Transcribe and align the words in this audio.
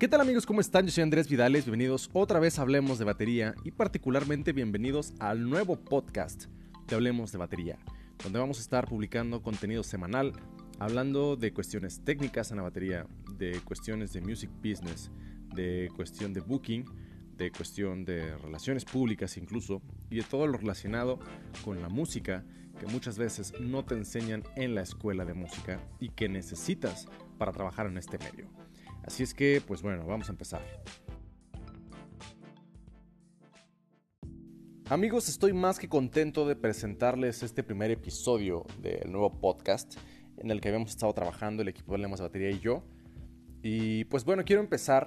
¿Qué 0.00 0.08
tal 0.08 0.22
amigos? 0.22 0.46
¿Cómo 0.46 0.62
están? 0.62 0.86
Yo 0.86 0.92
soy 0.92 1.02
Andrés 1.02 1.28
Vidales, 1.28 1.66
bienvenidos 1.66 2.08
otra 2.14 2.40
vez 2.40 2.58
a 2.58 2.62
Hablemos 2.62 2.98
de 2.98 3.04
Batería 3.04 3.54
y 3.64 3.70
particularmente 3.70 4.54
bienvenidos 4.54 5.12
al 5.18 5.50
nuevo 5.50 5.76
podcast 5.76 6.46
de 6.88 6.94
Hablemos 6.94 7.32
de 7.32 7.36
Batería, 7.36 7.78
donde 8.22 8.38
vamos 8.38 8.56
a 8.56 8.62
estar 8.62 8.88
publicando 8.88 9.42
contenido 9.42 9.82
semanal 9.82 10.32
hablando 10.78 11.36
de 11.36 11.52
cuestiones 11.52 12.00
técnicas 12.02 12.50
en 12.50 12.56
la 12.56 12.62
batería, 12.62 13.06
de 13.36 13.60
cuestiones 13.60 14.14
de 14.14 14.22
music 14.22 14.48
business, 14.64 15.10
de 15.54 15.90
cuestión 15.94 16.32
de 16.32 16.40
booking, 16.40 16.86
de 17.36 17.52
cuestión 17.52 18.06
de 18.06 18.38
relaciones 18.38 18.86
públicas 18.86 19.36
incluso, 19.36 19.82
y 20.08 20.16
de 20.16 20.22
todo 20.22 20.46
lo 20.46 20.56
relacionado 20.56 21.18
con 21.62 21.82
la 21.82 21.90
música 21.90 22.42
que 22.78 22.86
muchas 22.86 23.18
veces 23.18 23.52
no 23.60 23.84
te 23.84 23.96
enseñan 23.96 24.44
en 24.56 24.74
la 24.74 24.80
escuela 24.80 25.26
de 25.26 25.34
música 25.34 25.78
y 25.98 26.08
que 26.08 26.30
necesitas 26.30 27.06
para 27.36 27.52
trabajar 27.52 27.86
en 27.86 27.98
este 27.98 28.16
medio. 28.16 28.48
Así 29.04 29.22
es 29.22 29.34
que, 29.34 29.62
pues 29.66 29.82
bueno, 29.82 30.04
vamos 30.06 30.28
a 30.28 30.32
empezar. 30.32 30.62
Amigos, 34.88 35.28
estoy 35.28 35.52
más 35.52 35.78
que 35.78 35.88
contento 35.88 36.46
de 36.46 36.56
presentarles 36.56 37.42
este 37.42 37.62
primer 37.62 37.90
episodio 37.90 38.66
del 38.80 39.10
nuevo 39.10 39.38
podcast 39.40 39.94
en 40.36 40.50
el 40.50 40.60
que 40.60 40.68
habíamos 40.68 40.90
estado 40.90 41.12
trabajando 41.12 41.62
el 41.62 41.68
equipo 41.68 41.92
de 41.92 41.98
Lemas 41.98 42.18
de 42.18 42.24
Batería 42.24 42.50
y 42.50 42.58
yo. 42.58 42.82
Y 43.62 44.04
pues 44.06 44.24
bueno, 44.24 44.44
quiero 44.44 44.60
empezar 44.60 45.06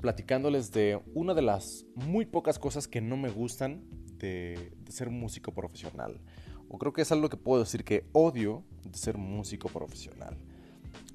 platicándoles 0.00 0.72
de 0.72 1.00
una 1.14 1.34
de 1.34 1.42
las 1.42 1.84
muy 1.94 2.24
pocas 2.24 2.58
cosas 2.58 2.88
que 2.88 3.00
no 3.00 3.16
me 3.16 3.28
gustan 3.28 3.84
de, 4.14 4.72
de 4.78 4.92
ser 4.92 5.10
músico 5.10 5.52
profesional. 5.52 6.20
O 6.68 6.78
creo 6.78 6.92
que 6.92 7.02
es 7.02 7.12
algo 7.12 7.28
que 7.28 7.36
puedo 7.36 7.62
decir 7.62 7.84
que 7.84 8.08
odio 8.12 8.64
de 8.84 8.96
ser 8.96 9.18
músico 9.18 9.68
profesional 9.68 10.38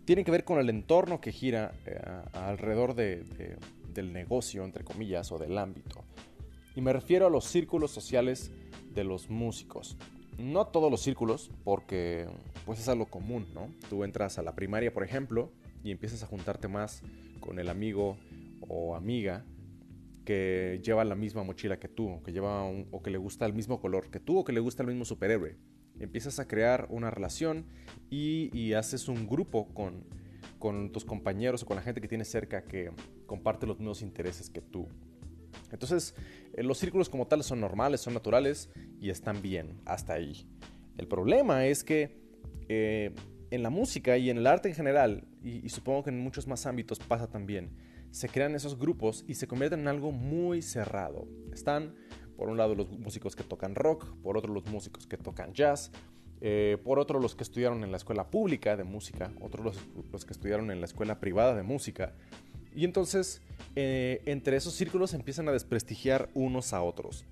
tiene 0.05 0.23
que 0.23 0.31
ver 0.31 0.43
con 0.43 0.59
el 0.59 0.69
entorno 0.69 1.21
que 1.21 1.31
gira 1.31 1.73
eh, 1.85 1.99
alrededor 2.33 2.95
del 2.95 4.13
negocio, 4.13 4.65
entre 4.65 4.83
comillas, 4.83 5.31
o 5.31 5.37
del 5.37 5.57
ámbito. 5.57 6.03
Y 6.75 6.81
me 6.81 6.93
refiero 6.93 7.27
a 7.27 7.29
los 7.29 7.45
círculos 7.45 7.91
sociales 7.91 8.51
de 8.93 9.03
los 9.03 9.29
músicos. 9.29 9.97
No 10.37 10.67
todos 10.67 10.89
los 10.89 11.01
círculos, 11.01 11.51
porque 11.63 12.27
pues 12.65 12.79
es 12.79 12.89
algo 12.89 13.05
común, 13.05 13.47
¿no? 13.53 13.69
Tú 13.89 14.03
entras 14.03 14.39
a 14.39 14.41
la 14.41 14.55
primaria, 14.55 14.91
por 14.91 15.03
ejemplo, 15.03 15.51
y 15.83 15.91
empiezas 15.91 16.23
a 16.23 16.27
juntarte 16.27 16.67
más 16.67 17.03
con 17.39 17.59
el 17.59 17.69
amigo 17.69 18.17
o 18.67 18.95
amiga 18.95 19.45
que 20.25 20.79
lleva 20.83 21.03
la 21.03 21.15
misma 21.15 21.43
mochila 21.43 21.79
que 21.79 21.89
tú, 21.89 22.21
que 22.23 22.31
lleva 22.31 22.63
o 22.63 23.03
que 23.03 23.11
le 23.11 23.17
gusta 23.17 23.45
el 23.45 23.53
mismo 23.53 23.79
color 23.79 24.09
que 24.09 24.19
tú, 24.19 24.39
o 24.39 24.43
que 24.43 24.53
le 24.53 24.61
gusta 24.61 24.81
el 24.81 24.87
mismo 24.87 25.05
superhéroe 25.05 25.57
empiezas 25.99 26.39
a 26.39 26.47
crear 26.47 26.87
una 26.89 27.11
relación 27.11 27.65
y, 28.09 28.73
haces 28.73 29.07
un 29.07 29.27
grupo 29.27 29.67
con, 29.73 30.03
con, 30.59 30.91
tus 30.91 31.05
compañeros 31.05 31.63
o 31.63 31.65
con 31.65 31.75
la 31.75 31.81
gente 31.81 32.01
que 32.01 32.07
tienes 32.07 32.29
cerca 32.29 32.63
que 32.63 32.91
comparte 33.25 33.67
los 33.67 33.79
mismos 33.79 34.01
intereses 34.01 34.49
que 34.49 34.61
tú. 34.61 34.87
Entonces, 35.71 36.15
eh, 36.53 36.63
los 36.63 36.77
círculos 36.77 37.09
como 37.09 37.27
tales 37.27 37.45
son 37.45 37.59
normales, 37.59 38.01
son 38.01 38.13
naturales 38.13 38.69
y 38.99 39.09
están 39.09 39.41
bien 39.41 39.81
hasta 39.85 40.13
ahí. 40.13 40.47
El 40.97 41.07
problema 41.07 41.65
es 41.65 41.83
que 41.83 42.17
eh, 42.69 43.13
en 43.51 43.63
la 43.63 43.69
música 43.69 44.17
y 44.17 44.29
en 44.29 44.37
el 44.37 44.47
arte 44.47 44.69
en 44.69 44.75
general, 44.75 45.27
y, 45.43 45.65
y 45.65 45.69
supongo 45.69 46.03
que 46.03 46.09
en 46.09 46.19
muchos 46.19 46.47
más 46.47 46.65
ámbitos 46.65 46.99
pasa 46.99 47.27
también, 47.27 47.71
se 48.11 48.29
crean 48.29 48.53
esos 48.53 48.77
grupos 48.77 49.25
y 49.27 49.33
se 49.33 49.47
convierten 49.47 49.81
en 49.81 49.87
algo 49.87 50.11
muy 50.11 50.61
cerrado. 50.61 51.27
Están 51.51 51.95
por 52.37 52.49
un 52.49 52.57
lado 52.57 52.75
los 52.75 52.89
músicos 52.89 53.35
que 53.35 53.43
tocan 53.43 53.75
rock, 53.75 54.05
por 54.23 54.37
otro 54.37 54.53
los 54.53 54.65
músicos 54.65 55.07
que 55.07 55.17
tocan 55.17 55.53
jazz, 55.53 55.91
eh, 56.41 56.77
por 56.83 56.99
otro 56.99 57.19
los 57.19 57.35
que 57.35 57.43
estudiaron 57.43 57.83
en 57.83 57.91
la 57.91 57.97
escuela 57.97 58.29
pública 58.29 58.75
de 58.75 58.83
música, 58.83 59.31
otros 59.41 59.77
los, 60.11 60.25
que 60.25 60.33
estudiaron 60.33 60.71
en 60.71 60.79
la 60.79 60.85
escuela 60.85 61.19
privada 61.19 61.55
de 61.55 61.63
música. 61.63 62.13
Y 62.75 62.85
entonces 62.85 63.41
eh, 63.75 64.21
entre 64.25 64.57
esos 64.57 64.73
círculos 64.73 65.13
empiezan 65.13 65.47
a 65.47 65.51
desprestigiar 65.51 66.29
unos 66.33 66.73
a 66.73 66.81
otros. 66.81 67.25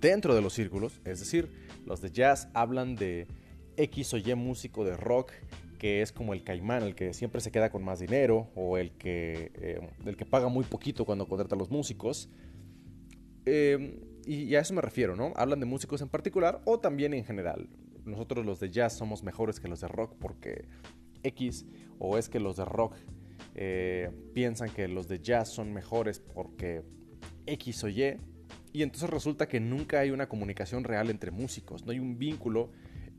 Dentro 0.00 0.34
de 0.34 0.42
los 0.42 0.52
círculos, 0.52 1.00
es 1.04 1.20
decir, 1.20 1.50
los 1.86 2.00
de 2.00 2.10
jazz 2.10 2.48
hablan 2.52 2.94
de 2.94 3.26
X 3.76 4.14
o 4.14 4.18
Y 4.18 4.34
músico 4.34 4.84
de 4.84 4.96
rock 4.96 5.32
que 5.84 6.00
es 6.00 6.12
como 6.12 6.32
el 6.32 6.42
caimán, 6.42 6.82
el 6.82 6.94
que 6.94 7.12
siempre 7.12 7.42
se 7.42 7.50
queda 7.50 7.68
con 7.68 7.84
más 7.84 8.00
dinero 8.00 8.48
o 8.54 8.78
el 8.78 8.92
que, 8.92 9.52
eh, 9.56 9.86
el 10.06 10.16
que 10.16 10.24
paga 10.24 10.48
muy 10.48 10.64
poquito 10.64 11.04
cuando 11.04 11.28
contrata 11.28 11.56
a 11.56 11.58
los 11.58 11.70
músicos. 11.70 12.30
Em, 13.46 14.00
y 14.26 14.54
a 14.54 14.60
eso 14.60 14.72
me 14.74 14.80
refiero, 14.80 15.16
¿no? 15.16 15.32
Hablan 15.36 15.60
de 15.60 15.66
músicos 15.66 16.00
en 16.00 16.08
particular 16.08 16.60
o 16.64 16.78
también 16.78 17.12
en 17.12 17.24
general. 17.24 17.68
Nosotros 18.04 18.44
los 18.44 18.60
de 18.60 18.70
jazz 18.70 18.94
somos 18.94 19.22
mejores 19.22 19.60
que 19.60 19.68
los 19.68 19.80
de 19.80 19.88
rock 19.88 20.14
porque 20.18 20.66
X 21.22 21.66
o 21.98 22.18
es 22.18 22.28
que 22.28 22.40
los 22.40 22.56
de 22.56 22.64
rock 22.64 22.96
eh, 23.54 24.10
piensan 24.32 24.70
que 24.70 24.88
los 24.88 25.08
de 25.08 25.20
jazz 25.20 25.48
son 25.50 25.72
mejores 25.72 26.20
porque 26.20 26.82
X 27.46 27.84
o 27.84 27.88
Y. 27.88 28.18
Y 28.72 28.82
entonces 28.82 29.08
resulta 29.08 29.46
que 29.46 29.60
nunca 29.60 30.00
hay 30.00 30.10
una 30.10 30.28
comunicación 30.28 30.84
real 30.84 31.10
entre 31.10 31.30
músicos, 31.30 31.84
no 31.84 31.92
hay 31.92 32.00
un 32.00 32.18
vínculo 32.18 32.72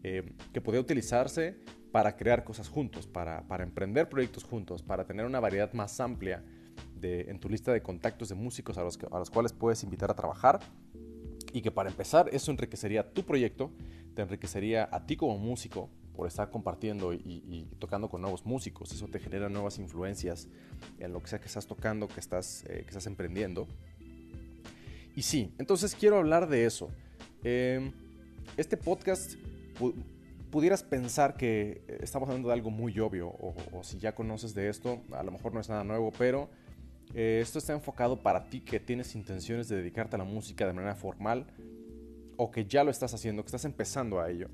eh, 0.04 0.34
que 0.52 0.60
puede 0.60 0.80
utilizarse 0.80 1.56
para 1.92 2.18
crear 2.18 2.44
cosas 2.44 2.68
juntos, 2.68 3.08
para 3.08 3.64
emprender 3.64 4.10
proyectos 4.10 4.44
juntos, 4.44 4.84
para 4.84 5.06
tener 5.06 5.26
una 5.26 5.40
variedad 5.40 5.72
más 5.72 6.00
amplia 6.02 6.44
en 7.02 7.40
tu 7.40 7.50
lista 7.50 7.72
de 7.72 7.82
contactos 7.82 8.30
de 8.30 8.36
músicos 8.36 8.78
a 8.78 8.84
los, 8.84 8.98
a 9.12 9.20
los 9.20 9.30
cuales 9.30 9.54
puedes 9.54 9.84
invitar 9.84 10.10
a 10.10 10.16
trabajar. 10.16 10.60
Y 11.54 11.62
que 11.62 11.72
para 11.72 11.90
empezar 11.90 12.30
eso 12.34 12.52
enriquecería 12.52 13.14
tu 13.14 13.24
proyecto, 13.24 13.72
te 14.14 14.22
enriquecería 14.22 14.90
a 14.92 15.06
ti 15.06 15.16
como 15.16 15.38
músico 15.38 15.90
por 16.16 16.28
estar 16.28 16.50
compartiendo 16.50 17.14
y, 17.14 17.68
tocando 17.80 18.10
con 18.10 18.22
nuevos 18.22 18.46
músicos. 18.46 18.92
Eso 18.92 19.08
te 19.08 19.20
genera 19.20 19.50
nuevas 19.50 19.78
influencias 19.80 20.48
en 21.00 21.14
lo 21.14 21.22
que 21.22 21.28
sea 21.28 21.40
que 21.40 21.48
estás 21.48 21.68
tocando, 21.68 22.08
que 22.08 22.20
estás, 22.20 22.64
eh, 22.68 22.82
que 22.84 22.88
estás 22.88 23.06
emprendiendo. 23.08 23.68
Y 25.16 25.22
sí, 25.22 25.54
entonces 25.60 25.96
quiero 25.96 26.18
hablar 26.18 26.48
de 26.48 26.66
eso. 26.66 26.90
Em, 27.44 27.92
este 28.58 28.78
podcast 28.78 29.36
pudieras 30.52 30.84
pensar 30.84 31.36
que 31.36 31.84
eh, 31.88 32.00
estamos 32.02 32.28
hablando 32.30 32.48
de 32.48 32.54
algo 32.54 32.72
muy 32.72 32.98
obvio 33.00 33.28
o, 33.28 33.56
o, 33.74 33.84
si 33.84 34.00
ya 34.00 34.16
conoces 34.16 34.54
de 34.56 34.70
esto, 34.70 35.02
a 35.12 35.24
lo 35.24 35.32
mejor 35.32 35.54
no 35.54 35.60
es 35.60 35.70
nada 35.70 35.84
nuevo, 35.84 36.12
pero 36.18 36.50
eh, 37.18 37.40
esto 37.42 37.60
está 37.60 37.72
enfocado 37.72 38.22
para 38.22 38.50
ti 38.50 38.60
que 38.60 38.82
tienes 38.82 39.16
intenciones 39.16 39.70
de 39.70 39.78
dedicarte 39.78 40.18
a 40.18 40.20
la 40.20 40.26
música 40.26 40.68
de 40.68 40.74
manera 40.74 40.96
formal 40.96 41.48
o 42.36 42.52
que 42.52 42.66
ya 42.66 42.84
lo 42.84 42.92
estás 42.92 43.14
haciendo, 43.14 43.42
que 43.42 43.48
estás 43.48 43.64
empezando 43.64 44.20
a 44.20 44.30
ello. 44.30 44.50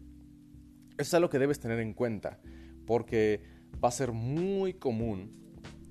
Eso 0.92 1.02
es 1.10 1.14
algo 1.16 1.30
que 1.32 1.40
debes 1.40 1.60
tener 1.60 1.80
en 1.80 1.96
cuenta 1.96 2.40
porque 2.86 3.42
va 3.84 3.90
a 3.90 3.92
ser 3.92 4.12
muy 4.12 4.76
común 4.76 5.32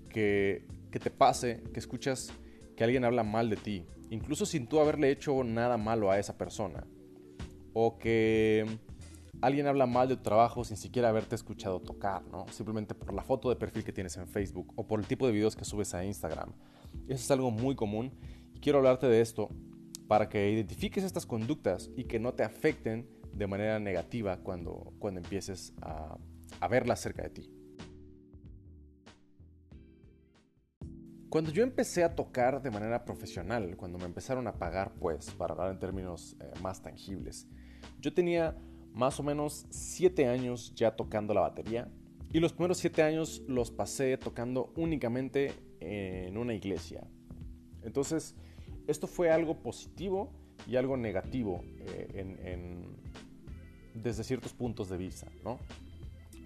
que, 0.08 0.64
que 0.92 1.00
te 1.00 1.10
pase, 1.10 1.64
que 1.74 1.80
escuchas 1.80 2.32
que 2.76 2.84
alguien 2.84 3.04
habla 3.04 3.24
mal 3.24 3.50
de 3.50 3.56
ti, 3.56 3.84
incluso 4.10 4.46
sin 4.46 4.68
tú 4.68 4.78
haberle 4.78 5.10
hecho 5.10 5.42
nada 5.42 5.76
malo 5.76 6.08
a 6.08 6.20
esa 6.20 6.38
persona. 6.38 6.86
O 7.72 7.98
que 7.98 8.64
alguien 9.40 9.66
habla 9.66 9.86
mal 9.86 10.08
de 10.08 10.16
tu 10.16 10.22
trabajo 10.22 10.64
sin 10.64 10.76
siquiera 10.76 11.08
haberte 11.08 11.34
escuchado 11.34 11.80
tocar, 11.80 12.24
¿no? 12.26 12.46
Simplemente 12.50 12.94
por 12.94 13.12
la 13.12 13.22
foto 13.22 13.48
de 13.48 13.56
perfil 13.56 13.84
que 13.84 13.92
tienes 13.92 14.16
en 14.16 14.26
Facebook 14.28 14.72
o 14.76 14.86
por 14.86 15.00
el 15.00 15.06
tipo 15.06 15.26
de 15.26 15.32
videos 15.32 15.56
que 15.56 15.64
subes 15.64 15.94
a 15.94 16.04
Instagram. 16.04 16.52
Eso 17.06 17.24
es 17.24 17.30
algo 17.30 17.50
muy 17.50 17.74
común 17.74 18.12
y 18.54 18.60
quiero 18.60 18.78
hablarte 18.78 19.06
de 19.06 19.20
esto 19.20 19.48
para 20.08 20.28
que 20.28 20.50
identifiques 20.50 21.04
estas 21.04 21.26
conductas 21.26 21.90
y 21.96 22.04
que 22.04 22.18
no 22.18 22.34
te 22.34 22.42
afecten 22.42 23.08
de 23.32 23.46
manera 23.46 23.78
negativa 23.78 24.38
cuando, 24.38 24.92
cuando 24.98 25.20
empieces 25.20 25.72
a, 25.80 26.18
a 26.58 26.68
verlas 26.68 27.00
cerca 27.00 27.22
de 27.22 27.30
ti. 27.30 27.60
Cuando 31.28 31.52
yo 31.52 31.62
empecé 31.62 32.02
a 32.02 32.16
tocar 32.16 32.60
de 32.60 32.72
manera 32.72 33.04
profesional, 33.04 33.76
cuando 33.76 33.98
me 33.98 34.04
empezaron 34.04 34.48
a 34.48 34.58
pagar, 34.58 34.94
pues, 34.98 35.30
para 35.30 35.52
hablar 35.52 35.70
en 35.70 35.78
términos 35.78 36.36
eh, 36.40 36.50
más 36.60 36.82
tangibles, 36.82 37.46
yo 38.00 38.12
tenía 38.12 38.56
más 38.94 39.20
o 39.20 39.22
menos 39.22 39.66
7 39.70 40.26
años 40.26 40.72
ya 40.74 40.96
tocando 40.96 41.34
la 41.34 41.42
batería. 41.42 41.88
Y 42.32 42.40
los 42.40 42.52
primeros 42.52 42.78
7 42.78 43.02
años 43.02 43.42
los 43.48 43.70
pasé 43.70 44.16
tocando 44.16 44.72
únicamente 44.76 45.52
en 45.80 46.36
una 46.36 46.54
iglesia. 46.54 47.06
Entonces, 47.82 48.34
esto 48.86 49.06
fue 49.06 49.30
algo 49.30 49.62
positivo 49.62 50.32
y 50.66 50.76
algo 50.76 50.96
negativo 50.96 51.64
eh, 51.80 52.84
desde 53.94 54.24
ciertos 54.24 54.52
puntos 54.52 54.88
de 54.88 54.96
vista. 54.96 55.26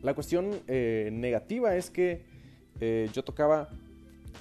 La 0.03 0.15
cuestión 0.15 0.63
eh, 0.67 1.09
negativa 1.13 1.77
es 1.77 1.91
que 1.91 2.25
eh, 2.81 3.09
yo 3.13 3.25
tocaba 3.25 3.71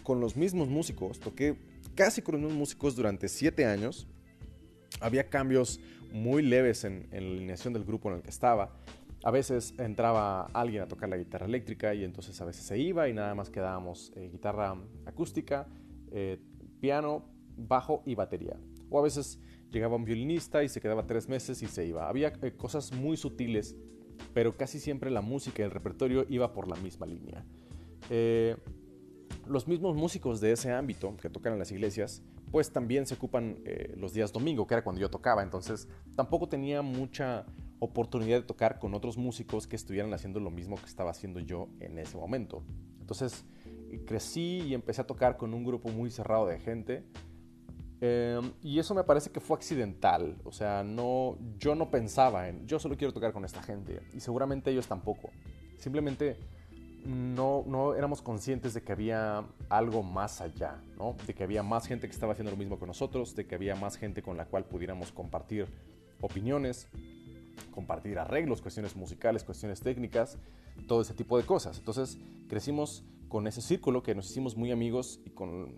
con 0.04 0.20
los 0.20 0.36
mismos 0.36 0.68
músicos, 0.68 1.20
toqué 1.20 1.56
casi 1.96 2.22
con 2.22 2.34
los 2.34 2.42
mismos 2.42 2.58
músicos 2.58 2.96
durante 2.96 3.28
7 3.30 3.66
años. 3.66 4.08
Había 5.00 5.30
cambios 5.30 5.80
muy 6.14 6.44
leves 6.44 6.84
en, 6.86 7.08
la 7.12 7.18
alineación 7.18 7.74
del 7.74 7.84
grupo 7.84 8.10
en 8.10 8.18
el 8.18 8.22
que 8.22 8.30
estaba. 8.30 8.72
A 9.24 9.32
veces 9.32 9.74
entraba 9.80 10.46
alguien 10.54 10.84
a 10.84 10.88
tocar 10.88 11.10
la 11.10 11.18
guitarra 11.18 11.46
eléctrica 11.46 11.94
y 11.94 12.04
entonces 12.04 12.40
a 12.40 12.46
veces 12.46 12.64
se 12.64 12.78
iba 12.78 13.10
y 13.10 13.14
nada 13.14 13.34
más 13.36 13.50
quedábamos 13.50 14.14
eh, 14.16 14.30
guitarra 14.32 14.76
acústica, 15.06 15.68
eh, 16.12 16.40
piano, 16.80 17.26
bajo 17.58 18.04
y 18.06 18.16
batería. 18.16 18.58
O 18.90 19.00
a 19.00 19.02
veces 19.02 19.40
llegaba 19.72 19.96
un 19.96 20.06
violinista 20.06 20.64
y 20.64 20.70
se 20.70 20.80
quedaba 20.80 21.08
tres 21.08 21.28
meses 21.28 21.64
y 21.64 21.68
se 21.68 21.86
iba. 21.86 22.08
Había 22.08 22.34
eh, 22.42 22.52
cosas 22.52 22.94
muy 22.94 23.18
sutiles, 23.18 23.76
pero 24.34 24.56
casi 24.56 24.80
siempre 24.80 25.10
la 25.10 25.22
música 25.22 25.64
y 25.64 25.66
el 25.66 25.72
repertorio 25.72 26.26
iba 26.30 26.54
por 26.54 26.68
la 26.68 26.76
misma 26.76 27.06
línea. 27.08 27.44
Los 29.48 29.68
mismos 29.68 29.96
músicos 29.96 30.42
de 30.42 30.52
ese 30.52 30.72
ámbito 30.72 31.16
que 31.18 31.30
tocan 31.30 31.54
en 31.54 31.60
las 31.60 31.72
iglesias, 31.72 32.22
pues 32.52 32.72
también 32.72 33.06
se 33.06 33.16
ocupan 33.16 33.58
eh, 33.66 33.94
los 33.98 34.14
días 34.14 34.32
domingo, 34.32 34.68
que 34.68 34.76
era 34.76 34.84
cuando 34.84 35.02
yo 35.02 35.10
tocaba. 35.10 35.44
Entonces 35.44 35.88
tampoco 36.16 36.48
tenía 36.48 36.82
mucha 36.82 37.46
oportunidad 37.80 38.38
de 38.38 38.44
tocar 38.44 38.80
con 38.80 38.94
otros 38.94 39.18
músicos 39.18 39.68
que 39.68 39.76
estuvieran 39.76 40.14
haciendo 40.14 40.40
lo 40.40 40.52
mismo 40.52 40.78
que 40.78 40.86
estaba 40.86 41.12
haciendo 41.12 41.40
yo 41.40 41.68
en 41.80 41.98
ese 41.98 42.18
momento. 42.18 42.64
Entonces 43.00 43.46
crecí 44.06 44.62
y 44.68 44.74
empecé 44.74 45.02
a 45.02 45.08
tocar 45.08 45.38
con 45.38 45.54
un 45.54 45.64
grupo 45.64 45.90
muy 45.90 46.10
cerrado 46.10 46.48
de 46.48 46.60
gente. 46.60 47.04
Em, 48.02 48.52
y 48.62 48.80
eso 48.80 48.94
me 48.94 49.04
parece 49.04 49.30
que 49.32 49.40
fue 49.40 49.58
accidental. 49.58 50.38
O 50.44 50.52
sea, 50.52 50.84
no, 50.84 51.38
yo 51.58 51.76
no 51.76 51.90
pensaba 51.90 52.50
en, 52.50 52.66
yo 52.68 52.80
solo 52.80 52.98
quiero 52.98 53.14
tocar 53.14 53.34
con 53.34 53.46
esta 53.46 53.62
gente. 53.62 54.02
Y 54.14 54.20
seguramente 54.20 54.72
ellos 54.72 54.88
tampoco. 54.88 55.30
Simplemente 55.78 56.38
no, 57.06 57.64
no 57.68 57.96
éramos 57.96 58.22
conscientes 58.22 58.74
de 58.74 58.82
que 58.82 58.92
había 58.92 59.44
algo 59.70 60.04
más 60.04 60.42
allá, 60.42 60.82
¿no? 60.98 61.16
De 61.28 61.34
que 61.34 61.44
había 61.44 61.64
más 61.64 61.86
gente 61.86 62.08
que 62.08 62.14
estaba 62.14 62.34
haciendo 62.34 62.52
lo 62.52 62.58
mismo 62.58 62.80
que 62.80 62.86
nosotros, 62.86 63.36
de 63.36 63.46
que 63.46 63.56
había 63.56 63.76
más 63.76 63.98
gente 63.98 64.22
con 64.22 64.38
la 64.38 64.46
cual 64.46 64.66
pudiéramos 64.66 65.12
compartir 65.12 65.68
opiniones, 66.22 66.88
compartir 67.72 68.20
arreglos, 68.20 68.62
cuestiones 68.62 68.96
musicales, 68.96 69.44
cuestiones 69.44 69.82
técnicas, 69.82 70.38
todo 70.88 71.02
ese 71.02 71.14
tipo 71.14 71.38
de 71.38 71.46
cosas. 71.46 71.78
Entonces 71.78 72.18
crecimos 72.48 73.04
con 73.28 73.48
ese 73.48 73.62
círculo 73.62 74.04
que 74.04 74.16
nos 74.16 74.30
hicimos 74.30 74.56
muy 74.56 74.72
amigos 74.72 75.20
y 75.26 75.32
con, 75.32 75.74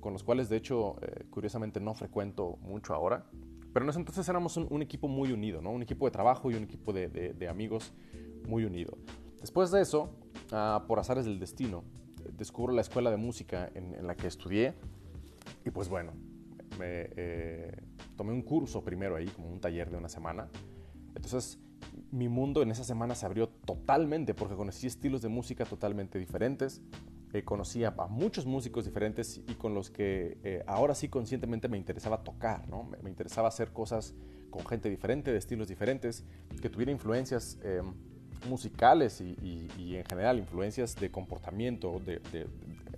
con 0.00 0.12
los 0.12 0.24
cuales 0.24 0.48
de 0.48 0.56
hecho 0.56 0.96
eh, 1.02 1.26
curiosamente 1.30 1.80
no 1.80 1.94
frecuento 1.94 2.58
mucho 2.62 2.94
ahora. 2.94 3.26
Pero 3.72 3.84
en 3.84 3.90
ese 3.90 3.98
entonces 3.98 4.26
éramos 4.28 4.56
un, 4.56 4.80
equipo 4.82 5.06
muy 5.06 5.32
unido, 5.32 5.60
¿no? 5.60 5.70
un 5.70 5.82
equipo 5.82 6.06
de 6.06 6.10
trabajo 6.10 6.50
y 6.50 6.54
un 6.54 6.64
equipo 6.64 6.94
de, 6.94 7.08
de 7.08 7.48
amigos 7.48 7.92
muy 8.48 8.64
unido. 8.64 8.96
Después 9.40 9.70
de 9.70 9.82
eso, 9.82 10.10
Ah, 10.52 10.84
por 10.86 10.98
azares 10.98 11.24
del 11.24 11.38
destino, 11.38 11.84
descubro 12.36 12.72
la 12.72 12.80
escuela 12.80 13.10
de 13.10 13.16
música 13.16 13.70
en, 13.74 14.06
la 14.06 14.14
que 14.14 14.26
estudié 14.26 14.74
y 15.64 15.70
pues 15.70 15.88
bueno, 15.88 16.12
me, 16.78 17.08
eh, 17.16 17.76
tomé 18.16 18.32
un 18.32 18.42
curso 18.42 18.84
primero 18.84 19.16
ahí, 19.16 19.26
como 19.26 19.48
un 19.48 19.60
taller 19.60 19.90
de 19.90 19.96
una 19.96 20.08
semana. 20.08 20.48
Entonces 21.14 21.58
mi 22.10 22.28
mundo 22.28 22.62
en 22.62 22.70
esa 22.70 22.84
semana 22.84 23.14
se 23.14 23.26
abrió 23.26 23.48
totalmente 23.48 24.34
porque 24.34 24.54
conocí 24.54 24.86
estilos 24.86 25.22
de 25.22 25.28
música 25.28 25.64
totalmente 25.64 26.18
diferentes. 26.18 26.82
Eh, 27.32 27.42
conocí 27.42 27.84
a, 27.84 27.90
muchos 28.08 28.46
músicos 28.46 28.84
diferentes 28.84 29.38
y 29.38 29.54
con 29.54 29.74
los 29.74 29.90
que 29.90 30.38
eh, 30.44 30.62
ahora 30.66 30.94
sí 30.94 31.08
conscientemente 31.08 31.68
me 31.68 31.76
interesaba 31.76 32.22
tocar, 32.22 32.68
¿no? 32.68 32.84
me, 32.84 32.98
me, 32.98 33.10
interesaba 33.10 33.48
hacer 33.48 33.72
cosas 33.72 34.14
con 34.48 34.64
gente 34.64 34.88
diferente, 34.88 35.32
de 35.32 35.38
estilos 35.38 35.68
diferentes, 35.68 36.24
que 36.62 36.70
tuviera 36.70 36.92
influencias 36.92 37.58
em, 37.62 37.94
musicales 38.48 39.20
y, 39.20 39.96
en 39.96 40.04
general 40.04 40.38
influencias 40.38 40.94
de 40.96 41.10
comportamiento 41.10 42.00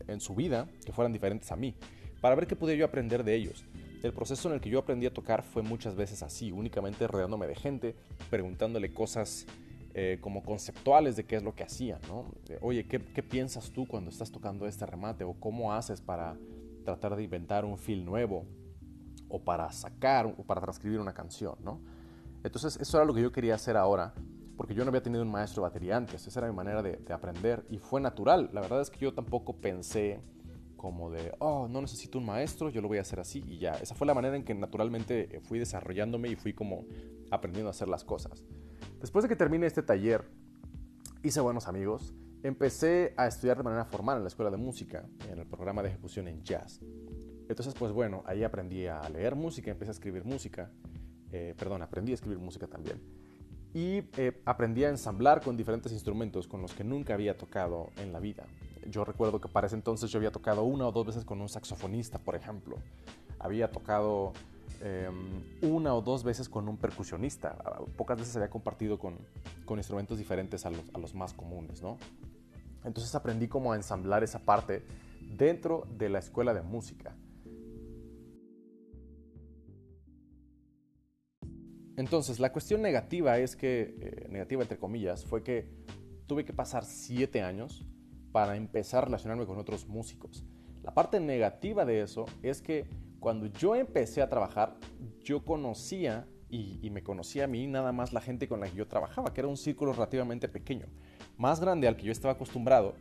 en 0.07 0.21
su 0.21 0.35
vida 0.35 0.69
que 0.85 0.93
fueran 0.93 1.13
diferentes 1.13 1.51
a 1.53 1.57
mí, 1.57 1.75
para 2.21 2.35
ver 2.35 2.47
qué 2.47 2.57
podía 2.57 2.75
yo 2.75 2.85
aprender 2.85 3.25
de 3.25 3.35
ellos. 3.35 3.65
El 4.03 4.13
proceso 4.13 4.49
en 4.49 4.55
el 4.55 4.61
que 4.61 4.71
yo 4.71 4.79
aprendí 4.79 5.07
a 5.07 5.13
tocar 5.13 5.43
fue 5.43 5.63
muchas 5.63 5.97
veces 5.97 6.23
así, 6.23 6.53
únicamente 6.53 7.07
rodeándome 7.09 7.47
de 7.47 7.57
gente, 7.57 7.97
preguntándole 8.31 8.93
cosas 8.93 9.47
eh, 9.95 10.19
como 10.21 10.45
conceptuales 10.45 11.17
de 11.17 11.25
qué 11.25 11.37
es 11.37 11.43
lo 11.43 11.55
que 11.55 11.65
hacían, 11.65 11.99
Oye, 12.61 12.87
¿qué, 12.87 13.01
piensas 13.23 13.71
tú 13.71 13.89
cuando 13.89 14.11
estás 14.11 14.31
tocando 14.31 14.69
este 14.69 14.87
remate? 14.87 15.25
¿O 15.25 15.35
cómo 15.35 15.73
haces 15.73 16.01
para 16.01 16.37
tratar 16.85 17.17
de 17.17 17.25
inventar 17.25 17.65
un 17.65 17.77
feel 17.77 18.05
nuevo? 18.05 18.45
¿O 19.29 19.41
para 19.41 19.73
sacar 19.73 20.27
o 20.27 20.45
para 20.45 20.61
transcribir 20.61 21.01
una 21.01 21.13
canción, 21.13 21.57
¿no? 21.65 21.81
Entonces, 22.45 22.79
eso 22.81 22.97
era 22.97 23.05
lo 23.05 23.13
que 23.13 23.23
yo 23.23 23.33
quería 23.33 23.57
hacer 23.57 23.77
ahora 23.77 24.15
porque 24.59 24.75
yo 24.75 24.85
no 24.85 24.89
había 24.89 25.03
tenido 25.05 25.23
un 25.23 25.31
maestro 25.31 25.63
de 25.63 25.69
batería 25.69 25.97
antes, 25.97 26.27
esa 26.27 26.41
era 26.41 26.49
mi 26.49 26.57
manera 26.57 26.83
de, 26.83 27.01
aprender 27.13 27.65
y 27.71 27.79
fue 27.79 28.01
natural. 28.01 28.51
La 28.53 28.61
verdad 28.61 28.81
es 28.81 28.91
que 28.91 28.99
yo 28.99 29.15
tampoco 29.15 29.57
pensé 29.57 30.21
como 30.77 31.13
de, 31.13 31.33
oh, 31.39 31.69
no 31.69 31.81
necesito 31.81 32.19
un 32.19 32.27
maestro, 32.27 32.69
yo 32.69 32.83
lo 32.83 32.89
voy 32.89 32.99
a 32.99 33.03
hacer 33.03 33.21
así 33.21 33.43
y 33.47 33.59
ya. 33.59 33.75
Esa 33.75 33.95
fue 33.95 34.05
la 34.05 34.15
manera 34.15 34.35
en 34.35 34.43
que 34.43 34.55
naturalmente 34.55 35.37
eh, 35.37 35.41
fui 35.41 35.61
desarrollándome 35.61 36.29
y 36.29 36.35
fui 36.35 36.55
como 36.55 36.87
aprendiendo 37.31 37.69
a 37.69 37.71
hacer 37.71 37.89
las 37.89 38.03
cosas. 38.03 38.43
Después 39.01 39.23
de 39.23 39.29
que 39.29 39.37
terminé 39.37 39.67
este 39.67 39.85
taller, 39.85 40.25
hice 41.23 41.41
buenos 41.41 41.69
amigos, 41.69 42.13
empecé 42.43 43.15
a 43.17 43.29
estudiar 43.29 43.59
de 43.59 43.63
manera 43.63 43.85
formal 43.85 44.17
en 44.17 44.25
la 44.25 44.29
escuela 44.29 44.51
de 44.51 44.57
música, 44.57 45.07
en 45.31 45.39
el 45.39 45.47
programa 45.47 45.85
de 45.85 45.91
ejecución 45.91 46.27
en 46.27 46.43
jazz. 46.43 46.81
Entonces, 47.49 47.75
pues 47.75 47.93
bueno, 47.93 48.25
ahí 48.27 48.43
aprendí 48.43 48.89
a 48.89 49.09
leer 49.09 49.37
música, 49.37 49.71
empecé 49.71 49.91
a 49.91 49.95
escribir 49.95 50.25
música, 50.25 50.73
eh, 51.31 51.55
perdón, 51.57 51.83
aprendí 51.83 52.11
a 52.11 52.17
escribir 52.17 52.41
música 52.41 52.67
también 52.67 53.01
y 53.75 54.03
eh, 54.17 54.41
aprendí 54.45 54.85
a 54.85 54.89
ensamblar 54.89 55.43
con 55.43 55.57
diferentes 55.57 55.93
instrumentos 55.93 56.49
con 56.49 56.63
los 56.63 56.73
que 56.75 56.85
nunca 56.85 57.15
había 57.15 57.37
tocado 57.37 57.91
en 57.97 58.13
la 58.13 58.19
vida. 58.19 58.47
Yo 58.87 59.05
recuerdo 59.05 59.41
que 59.41 59.49
para 59.49 59.67
ese 59.67 59.77
entonces 59.77 60.11
yo 60.11 60.19
había 60.19 60.31
tocado 60.31 60.65
una 60.65 60.87
o 60.87 60.93
dos 60.93 61.07
veces 61.07 61.25
con 61.25 61.41
un 61.41 61.49
saxofonista, 61.49 62.19
por 62.19 62.35
ejemplo. 62.35 62.77
Había 63.39 63.71
tocado 63.71 64.33
em, 64.81 65.43
una 65.63 65.95
o 65.95 66.01
dos 66.01 66.25
veces 66.25 66.49
con 66.49 66.69
un 66.69 66.79
percusionista. 66.79 67.57
Pocas 67.97 68.19
veces 68.19 68.35
había 68.37 68.49
compartido 68.49 68.99
con, 68.99 69.19
instrumentos 69.77 70.17
diferentes 70.17 70.65
a 70.65 70.71
los, 70.71 70.83
a 70.95 70.99
los, 70.99 71.15
más 71.15 71.35
comunes, 71.35 71.83
¿no? 71.83 71.99
Entonces 72.85 73.15
aprendí 73.15 73.49
cómo 73.49 73.75
ensamblar 73.75 74.25
esa 74.25 74.39
parte 74.39 74.83
dentro 75.37 75.87
de 75.99 76.09
la 76.09 76.21
escuela 76.21 76.55
de 76.55 76.63
música. 76.63 77.15
Entonces, 81.99 82.39
la 82.39 82.53
cuestión 82.53 82.81
negativa 82.81 83.39
es 83.39 83.57
que, 83.57 83.97
eh, 84.01 84.29
negativa 84.31 84.63
entre 84.63 84.79
comillas, 84.79 85.25
fue 85.25 85.43
que 85.43 85.69
tuve 86.29 86.45
que 86.45 86.53
pasar 86.53 86.85
siete 86.85 87.43
años 87.43 87.85
para 88.31 88.55
empezar 88.55 89.03
a 89.03 89.07
relacionarme 89.07 89.47
con 89.47 89.59
otros 89.59 89.89
músicos. 89.89 90.45
La 90.85 90.95
parte 90.95 91.19
negativa 91.19 91.85
de 91.85 92.03
eso 92.03 92.27
es 92.41 92.63
que 92.63 92.87
cuando 93.19 93.47
yo 93.47 93.75
empecé 93.75 94.23
a 94.23 94.29
trabajar, 94.29 94.77
yo 95.25 95.45
conocía 95.45 96.29
y, 96.49 96.89
me 96.91 97.03
conocía 97.03 97.45
a 97.45 97.47
mí 97.49 97.67
nada 97.67 97.91
más 97.91 98.13
la 98.13 98.21
gente 98.21 98.47
con 98.47 98.61
la 98.61 98.69
que 98.69 98.77
yo 98.77 98.87
trabajaba, 98.87 99.35
que 99.35 99.41
era 99.41 99.49
un 99.49 99.57
círculo 99.57 99.93
relativamente 99.93 100.49
pequeño, 100.49 100.87
más 101.37 101.59
grande 101.59 101.89
al 101.89 101.97
que 101.97 102.05
yo 102.05 102.13
estaba 102.13 102.35
acostumbrado 102.35 102.95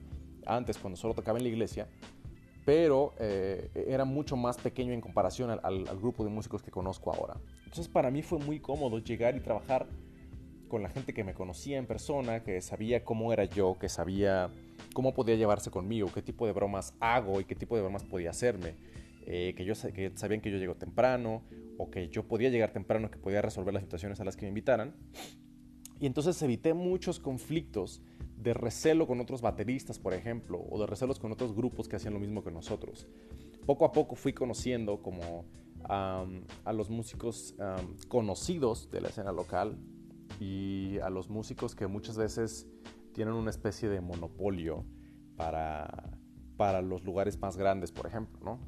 antes 0.48 0.76
cuando 0.80 0.98
solo 0.98 1.14
tocaba 1.14 1.38
en 1.38 1.44
la 1.44 1.50
iglesia, 1.50 1.88
pero 2.66 3.14
eh, 3.20 3.70
era 3.88 4.06
mucho 4.06 4.36
más 4.36 4.58
pequeño 4.58 4.92
en 4.92 5.02
comparación 5.02 5.52
al, 5.62 5.86
grupo 5.98 6.24
de 6.24 6.32
músicos 6.32 6.64
que 6.64 6.72
conozco 6.72 7.14
ahora. 7.14 7.38
Entonces 7.68 7.90
para 7.90 8.10
mí 8.10 8.22
fue 8.22 8.40
muy 8.40 8.62
cómodo 8.62 9.00
llegar 9.00 9.36
y 9.36 9.42
trabajar 9.42 9.88
con 10.70 10.84
la 10.84 10.90
gente 10.90 11.14
que 11.14 11.26
me 11.26 11.34
conocía 11.34 11.78
en 11.78 11.86
persona, 11.86 12.42
que 12.42 12.62
sabía 12.62 13.04
cómo 13.04 13.34
era 13.34 13.44
yo, 13.44 13.78
que 13.78 13.90
sabía 13.90 14.50
cómo 14.94 15.14
podía 15.14 15.36
llevarse 15.36 15.70
conmigo, 15.70 16.10
qué 16.14 16.22
tipo 16.22 16.46
de 16.46 16.54
bromas 16.54 16.94
hago 17.02 17.42
y 17.42 17.44
qué 17.44 17.56
tipo 17.56 17.76
de 17.76 17.82
bromas 17.82 18.06
podía 18.06 18.30
hacerme, 18.30 18.76
eh, 19.26 19.54
que, 19.58 19.66
yo, 19.66 19.74
que 19.94 20.14
sabían 20.16 20.40
que 20.40 20.50
yo 20.50 20.58
llego 20.58 20.76
temprano 20.76 21.44
o 21.78 21.92
que 21.92 22.08
yo 22.08 22.26
podía 22.26 22.50
llegar 22.50 22.72
temprano, 22.72 23.12
que 23.12 23.18
podía 23.18 23.42
resolver 23.42 23.74
las 23.74 23.84
situaciones 23.84 24.22
a 24.22 24.24
las 24.24 24.38
que 24.38 24.44
me 24.44 24.50
invitaran. 24.50 24.96
Y 26.00 26.06
entonces 26.06 26.42
evité 26.42 26.74
muchos 26.74 27.20
conflictos 27.20 28.02
de 28.38 28.54
recelo 28.54 29.08
con 29.08 29.20
otros 29.20 29.42
bateristas, 29.42 30.00
por 30.00 30.14
ejemplo, 30.14 30.66
o 30.70 30.80
de 30.80 30.88
recelos 30.88 31.20
con 31.20 31.34
otros 31.34 31.54
grupos 31.54 31.90
que 31.90 31.98
hacían 31.98 32.14
lo 32.14 32.20
mismo 32.22 32.46
que 32.46 32.52
nosotros. 32.52 33.08
Poco 33.66 33.84
a 33.84 33.92
poco 33.92 34.16
fui 34.16 34.32
conociendo 34.32 35.02
como 35.02 35.44
a 35.90 36.74
los 36.74 36.90
músicos 36.90 37.56
conocidos 38.08 38.90
de 38.92 39.02
la 39.02 39.10
escena 39.10 39.32
local 39.32 39.78
y 40.40 41.00
a 41.00 41.10
los 41.10 41.30
músicos 41.30 41.76
que 41.76 41.88
muchas 41.88 42.18
veces 42.18 42.68
tienen 43.14 43.34
una 43.34 43.50
especie 43.50 43.90
de 43.90 44.02
monopolio 44.02 44.86
para, 45.36 46.20
para 46.58 46.82
los 46.82 47.04
lugares 47.04 47.40
más 47.40 47.58
grandes, 47.58 47.92
por 47.92 48.06
ejemplo, 48.06 48.40
¿no? 48.44 48.60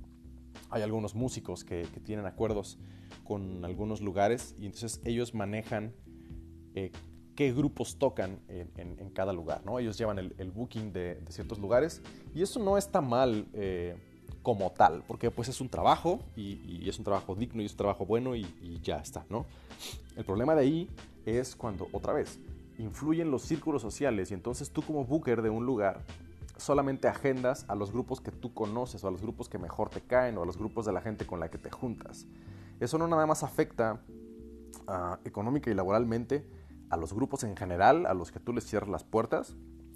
Hay 0.69 0.81
algunos 0.81 1.15
músicos 1.15 1.63
que, 1.63 1.85
tienen 2.03 2.25
acuerdos 2.25 2.79
con 3.23 3.65
algunos 3.65 4.01
lugares 4.01 4.55
y 4.59 4.65
entonces 4.65 5.01
ellos 5.03 5.33
manejan 5.33 5.93
eh, 6.73 6.91
qué 7.35 7.53
grupos 7.53 7.97
tocan 7.97 8.39
en, 8.47 9.09
cada 9.11 9.33
lugar, 9.33 9.63
¿no? 9.65 9.79
Ellos 9.79 9.97
llevan 9.97 10.19
el, 10.19 10.51
booking 10.51 10.91
de, 10.93 11.23
ciertos 11.29 11.59
lugares 11.59 12.01
y 12.33 12.41
eso 12.41 12.59
no 12.59 12.77
está 12.77 13.01
mal 13.01 13.47
eh, 13.53 13.97
como 14.49 14.71
tal, 14.71 15.03
porque 15.05 15.29
pues 15.29 15.47
es 15.47 15.61
un 15.61 15.69
trabajo 15.69 16.21
y, 16.35 16.89
es 16.89 16.97
un 16.97 17.05
trabajo 17.05 17.35
digno 17.35 17.61
y 17.61 17.65
es 17.65 17.73
un 17.73 17.77
trabajo 17.77 18.07
bueno 18.07 18.35
y, 18.35 18.79
ya 18.81 18.95
está, 18.95 19.23
¿no? 19.29 19.45
El 20.17 20.25
problema 20.25 20.55
de 20.55 20.61
ahí 20.61 20.89
es 21.23 21.55
cuando, 21.55 21.87
otra 21.91 22.13
vez, 22.13 22.39
influyen 22.79 23.29
los 23.29 23.43
círculos 23.43 23.83
sociales 23.83 24.31
y 24.31 24.33
entonces 24.33 24.71
tú 24.71 24.81
como 24.81 25.05
booker 25.05 25.43
de 25.43 25.51
un 25.51 25.67
lugar 25.67 26.01
solamente 26.57 27.07
agendas 27.07 27.63
a 27.67 27.75
los 27.75 27.91
grupos 27.91 28.21
que 28.21 28.31
tú 28.31 28.51
conoces 28.51 29.03
o 29.03 29.07
a 29.07 29.11
los 29.11 29.21
grupos 29.21 29.49
que 29.49 29.59
mejor 29.59 29.91
te 29.91 30.01
caen 30.01 30.35
o 30.39 30.41
a 30.41 30.47
los 30.47 30.57
grupos 30.57 30.87
de 30.87 30.93
la 30.93 31.01
gente 31.01 31.27
con 31.27 31.39
la 31.39 31.51
que 31.51 31.59
te 31.59 31.69
juntas. 31.69 32.25
Eso 32.79 32.97
no 32.97 33.07
nada 33.07 33.27
más 33.27 33.43
afecta 33.43 34.01
uh, 34.87 35.27
económica 35.27 35.69
y 35.69 35.75
laboralmente, 35.75 36.43
a 36.89 36.97
los 36.97 37.13
grupos 37.13 37.43
en 37.43 37.55
general, 37.55 38.07
a 38.07 38.15
los 38.15 38.31
que 38.31 38.39
tú 38.39 38.51
les 38.51 38.65
cierras 38.65 38.89
las 38.89 39.03
puertas, 39.03 39.55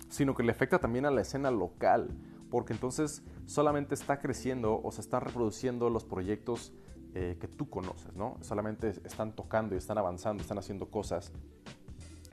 sino 0.10 0.36
que 0.36 0.43
le 0.43 0.51
afecta 0.51 0.77
también 0.77 1.07
a 1.07 1.12
la 1.12 1.22
escena 1.22 1.50
local, 1.50 2.12
porque 2.53 2.72
entonces 2.72 3.24
solamente 3.48 3.95
está 3.95 4.19
creciendo 4.19 4.79
o 4.79 4.91
se 4.91 5.01
están 5.01 5.22
reproduciendo 5.22 5.89
los 5.89 6.05
proyectos 6.05 6.72
eh, 7.15 7.36
que 7.41 7.48
tú 7.48 7.67
conoces, 7.67 8.15
¿no? 8.15 8.38
Solamente 8.41 8.89
están 8.89 9.36
tocando 9.36 9.74
y 9.74 9.79
están 9.79 9.98
avanzando, 9.98 10.43
están 10.43 10.60
haciendo 10.60 10.86
cosas. 10.91 11.31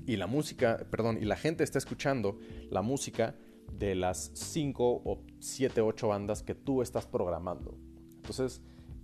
Y 0.04 0.16
la 0.16 0.26
música, 0.26 0.84
perdón, 0.90 1.16
y 1.22 1.24
la 1.24 1.36
gente 1.36 1.64
está 1.64 1.78
escuchando 1.78 2.38
la 2.68 2.82
música 2.82 3.34
de 3.72 3.94
las 3.94 4.30
5 4.34 5.00
o 5.06 5.22
7, 5.38 5.80
8 5.80 6.08
bandas 6.08 6.42
que 6.42 6.54
tú 6.54 6.82
estás 6.82 7.06
programando. 7.06 7.78
Entonces, 8.16 8.60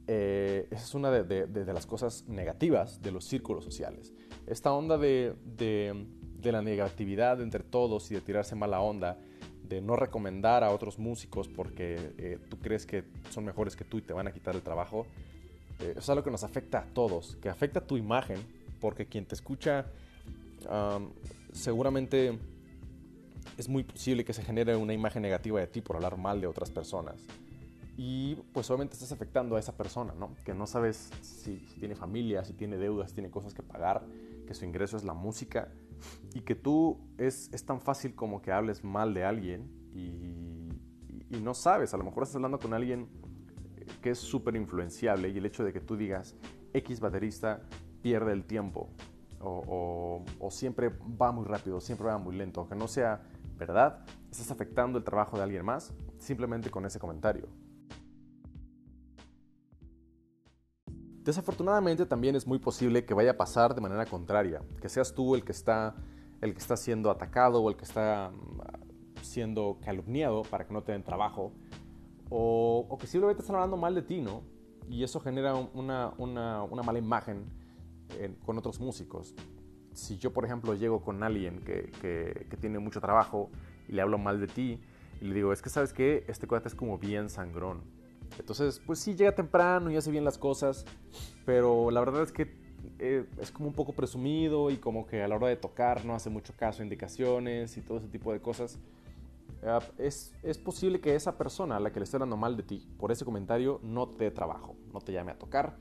eh, 0.09 0.69
esa 0.71 0.85
es 0.85 0.95
una 0.95 1.11
de, 1.11 1.73
las 1.73 1.87
cosas 1.87 2.29
negativas 2.29 3.01
de 3.01 3.11
los 3.11 3.25
círculos 3.25 3.65
sociales. 3.65 4.13
Esta 4.47 4.71
onda 4.71 4.99
de, 4.99 5.35
la 6.43 6.61
negatividad 6.61 7.41
entre 7.41 7.65
todos 7.65 8.11
y 8.11 8.17
de 8.17 8.21
tirarse 8.21 8.55
mala 8.55 8.83
onda, 8.83 9.19
de 9.69 9.81
no 9.81 9.97
recomendar 9.97 10.65
a 10.65 10.71
otros 10.71 10.99
músicos 10.99 11.49
porque 11.49 12.13
eh, 12.19 12.39
tú 12.49 12.59
crees 12.59 12.87
que 12.87 13.05
son 13.31 13.45
mejores 13.45 13.77
que 13.77 13.85
tú 13.85 13.99
y 13.99 14.03
te 14.03 14.13
van 14.13 14.27
a 14.27 14.33
quitar 14.33 14.55
el 14.55 14.63
trabajo, 14.63 15.07
eh, 15.81 15.95
es 15.97 16.09
algo 16.09 16.23
que 16.23 16.31
nos 16.31 16.45
afecta 16.45 16.79
a 16.79 16.85
todos, 16.85 17.37
que 17.37 17.49
afecta 17.49 17.81
a 17.81 17.87
tu 17.87 17.97
imagen, 17.97 18.39
porque 18.81 19.07
quien 19.07 19.27
te 19.27 19.35
escucha 19.35 19.87
seguramente 21.53 22.39
es 23.57 23.69
muy 23.69 23.85
posible 23.85 24.25
que 24.25 24.33
se 24.33 24.43
genere 24.43 24.77
una 24.77 24.93
imagen 24.93 25.23
negativa 25.23 25.61
de 25.61 25.67
ti 25.67 25.81
por 25.81 25.97
hablar 25.97 26.17
mal 26.17 26.41
de 26.41 26.47
otras 26.47 26.71
personas. 26.71 27.17
Y 27.97 28.37
pues 28.53 28.71
obviamente 28.71 28.95
estás 28.95 29.13
afectando 29.13 29.57
a 29.57 29.59
esa 29.59 29.75
persona, 29.75 30.13
¿no? 30.15 30.35
Que 30.45 30.53
no 30.53 30.67
sabes 30.67 31.11
si, 31.23 31.57
tiene 31.79 31.95
familia, 31.95 32.45
si 32.45 32.53
tiene 32.53 32.77
deudas, 32.77 33.09
si 33.09 33.15
tiene 33.15 33.31
cosas 33.31 33.55
que 33.55 33.63
pagar, 33.63 34.05
que 34.47 34.53
su 34.53 34.67
ingreso 34.67 34.99
es 34.99 35.05
la 35.05 35.15
música 35.15 35.69
y 36.35 36.43
que 36.43 36.55
tú 36.55 36.99
es, 37.17 37.51
es 37.53 37.65
tan 37.65 37.81
fácil 37.81 38.15
como 38.15 38.43
que 38.43 38.53
hables 38.53 38.85
mal 38.85 39.15
de 39.15 39.25
alguien 39.25 39.71
y, 39.95 40.69
y, 41.35 41.41
no 41.41 41.55
sabes, 41.55 41.95
a 41.95 41.97
lo 41.97 42.05
mejor 42.05 42.25
estás 42.25 42.37
hablando 42.37 42.59
con 42.59 42.75
alguien 42.75 43.09
eh, 43.77 43.87
que 44.03 44.11
es 44.11 44.19
súper 44.19 44.57
influenciable 44.57 45.31
y 45.31 45.39
el 45.39 45.47
hecho 45.47 45.65
de 45.65 45.73
que 45.73 45.81
tú 45.81 45.97
digas 45.97 46.37
X 46.75 47.01
baterista 47.01 47.63
pierde 48.03 48.33
el 48.33 48.45
tiempo 48.45 48.91
o, 49.41 49.63
o, 49.67 50.25
o, 50.39 50.51
siempre 50.51 50.91
va 50.91 51.33
muy 51.33 51.47
rápido, 51.47 51.81
siempre 51.81 52.09
va 52.09 52.19
muy 52.19 52.37
lento, 52.37 52.61
aunque 52.61 52.75
no 52.75 52.89
sea 52.89 53.23
verdad, 53.57 54.05
estás 54.31 54.51
afectando 54.51 54.99
el 54.99 55.05
trabajo 55.05 55.39
de 55.39 55.45
alguien 55.45 55.65
más 55.65 55.95
simplemente 56.19 56.71
con 56.71 56.85
ese 56.85 56.99
comentario. 56.99 57.49
Desafortunadamente 61.27 62.07
también 62.07 62.37
es 62.37 62.47
muy 62.47 62.61
posible 62.61 63.05
que 63.05 63.13
vaya 63.13 63.33
a 63.33 63.37
pasar 63.37 63.75
de 63.75 63.81
manera 63.81 64.07
contraria, 64.07 64.63
que 64.81 64.89
seas 64.89 65.13
tú 65.13 65.35
el 65.35 65.45
que 65.45 65.51
está, 65.51 65.97
el 66.41 66.53
que 66.53 66.61
está 66.61 66.77
siendo 66.77 67.11
atacado 67.11 67.61
o 67.61 67.69
el 67.69 67.75
que 67.75 67.83
está 67.83 68.31
mm, 68.31 69.23
siendo 69.23 69.77
calumniado 69.85 70.43
para 70.43 70.65
que 70.69 70.73
no 70.73 70.85
te 70.85 70.93
den 70.93 71.03
trabajo, 71.03 71.53
o, 72.31 72.97
que 73.01 73.09
simplemente 73.09 73.43
están 73.43 73.57
hablando 73.57 73.77
mal 73.77 73.97
de 73.97 74.03
ti, 74.03 74.21
¿no? 74.21 74.43
Y 74.89 75.03
eso 75.03 75.19
genera 75.19 75.57
una, 75.57 76.15
mala 76.85 76.99
imagen 77.01 77.51
con 78.45 78.57
otros 78.57 78.79
músicos. 78.79 79.35
Si 79.95 80.19
yo, 80.19 80.33
por 80.33 80.45
ejemplo, 80.45 80.75
llego 80.75 81.03
con 81.03 81.25
alguien 81.25 81.59
que, 81.59 81.91
que, 82.01 82.57
tiene 82.57 82.79
mucho 82.79 83.01
trabajo 83.01 83.51
y 83.89 83.93
le 83.93 84.03
hablo 84.03 84.17
mal 84.17 84.39
de 84.39 84.47
ti, 84.47 84.81
y 85.21 85.25
le 85.25 85.35
digo, 85.35 85.53
es 85.53 85.61
que 85.61 85.71
sabes 85.71 85.93
que 85.93 86.25
este 86.29 86.47
cuate 86.47 86.69
es 86.69 86.77
como 86.77 86.99
bien 86.99 87.31
sangrón 87.31 87.96
entonces, 88.39 88.81
pues 88.85 88.99
sí, 88.99 89.15
llega 89.15 89.35
temprano 89.35 89.91
y 89.91 89.97
hace 89.97 90.11
bien 90.11 90.25
las 90.25 90.39
cosas, 90.39 90.85
pero 91.45 91.91
la 91.91 92.01
verdad 92.01 92.23
es 92.23 92.33
que 92.33 92.67
eh, 92.99 93.27
es 93.41 93.51
como 93.51 93.69
un 93.69 93.75
poco 93.75 93.93
presumido 93.93 94.71
y 94.71 94.77
como 94.77 95.07
que 95.07 95.23
a 95.23 95.29
la 95.29 95.37
hora 95.37 95.49
de 95.49 95.57
tocar 95.57 96.05
no 96.05 96.15
hace 96.15 96.31
mucho 96.31 96.55
caso 96.57 96.83
a 96.83 96.85
indicaciones 96.85 97.77
y 97.77 97.81
todo 97.81 97.99
ese 97.99 98.09
tipo 98.09 98.33
de 98.33 98.41
cosas. 98.41 98.79
Ah, 99.63 99.81
es, 99.99 100.35
es, 100.43 100.59
posible 100.59 101.01
que 101.01 101.15
esa 101.15 101.39
persona 101.39 101.77
a 101.77 101.81
la 101.81 101.93
que 101.93 101.99
le 101.99 102.05
esté 102.05 102.17
hablando 102.17 102.37
mal 102.37 102.57
de 102.57 102.63
ti 102.63 102.89
por 102.99 103.11
ese 103.11 103.25
comentario 103.25 103.81
no 103.83 104.09
te 104.09 104.25
dé 104.25 104.31
trabajo, 104.31 104.77
no 104.93 105.01
te 105.01 105.13
llame 105.13 105.33
a 105.33 105.39
tocar. 105.39 105.77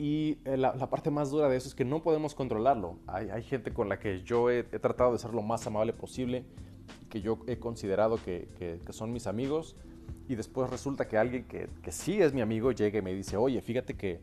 Y 0.00 0.38
eh, 0.46 0.56
la, 0.56 0.72
parte 0.88 1.10
más 1.10 1.30
dura 1.30 1.50
de 1.50 1.58
eso 1.58 1.68
es 1.68 1.74
que 1.74 1.84
no 1.84 2.02
podemos 2.02 2.34
controlarlo. 2.34 2.96
Hay, 3.06 3.28
hay 3.28 3.42
gente 3.42 3.74
con 3.74 3.90
la 3.90 3.98
que 3.98 4.22
yo 4.22 4.48
he, 4.48 4.62
tratado 4.62 5.12
de 5.12 5.18
ser 5.18 5.34
lo 5.34 5.42
más 5.42 5.66
amable 5.66 5.92
posible, 5.92 6.46
que 7.10 7.20
yo 7.20 7.40
he 7.46 7.58
considerado 7.58 8.18
que, 8.24 8.80
son 8.92 9.12
mis 9.12 9.26
amigos 9.26 9.76
y 10.28 10.34
después 10.34 10.70
resulta 10.70 11.08
que 11.08 11.18
alguien 11.18 11.44
que, 11.44 11.68
que, 11.82 11.92
sí 11.92 12.20
es 12.20 12.32
mi 12.32 12.40
amigo 12.40 12.72
llega 12.72 12.98
y 12.98 13.02
me 13.02 13.12
dice, 13.12 13.36
oye, 13.36 13.60
fíjate 13.60 13.96
que 13.96 14.20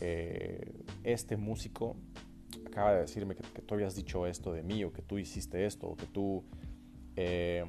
eh, 0.00 0.72
este 1.02 1.36
músico 1.36 1.96
acaba 2.66 2.92
de 2.92 3.00
decirme 3.00 3.34
que, 3.34 3.62
tú 3.62 3.74
habías 3.74 3.96
dicho 3.96 4.26
esto 4.26 4.52
de 4.52 4.62
mí, 4.62 4.84
o 4.84 4.92
que 4.92 5.02
tú 5.02 5.18
hiciste 5.18 5.66
esto, 5.66 5.88
o 5.88 5.96
que 5.96 6.06
tú 6.06 6.44
eh, 7.16 7.64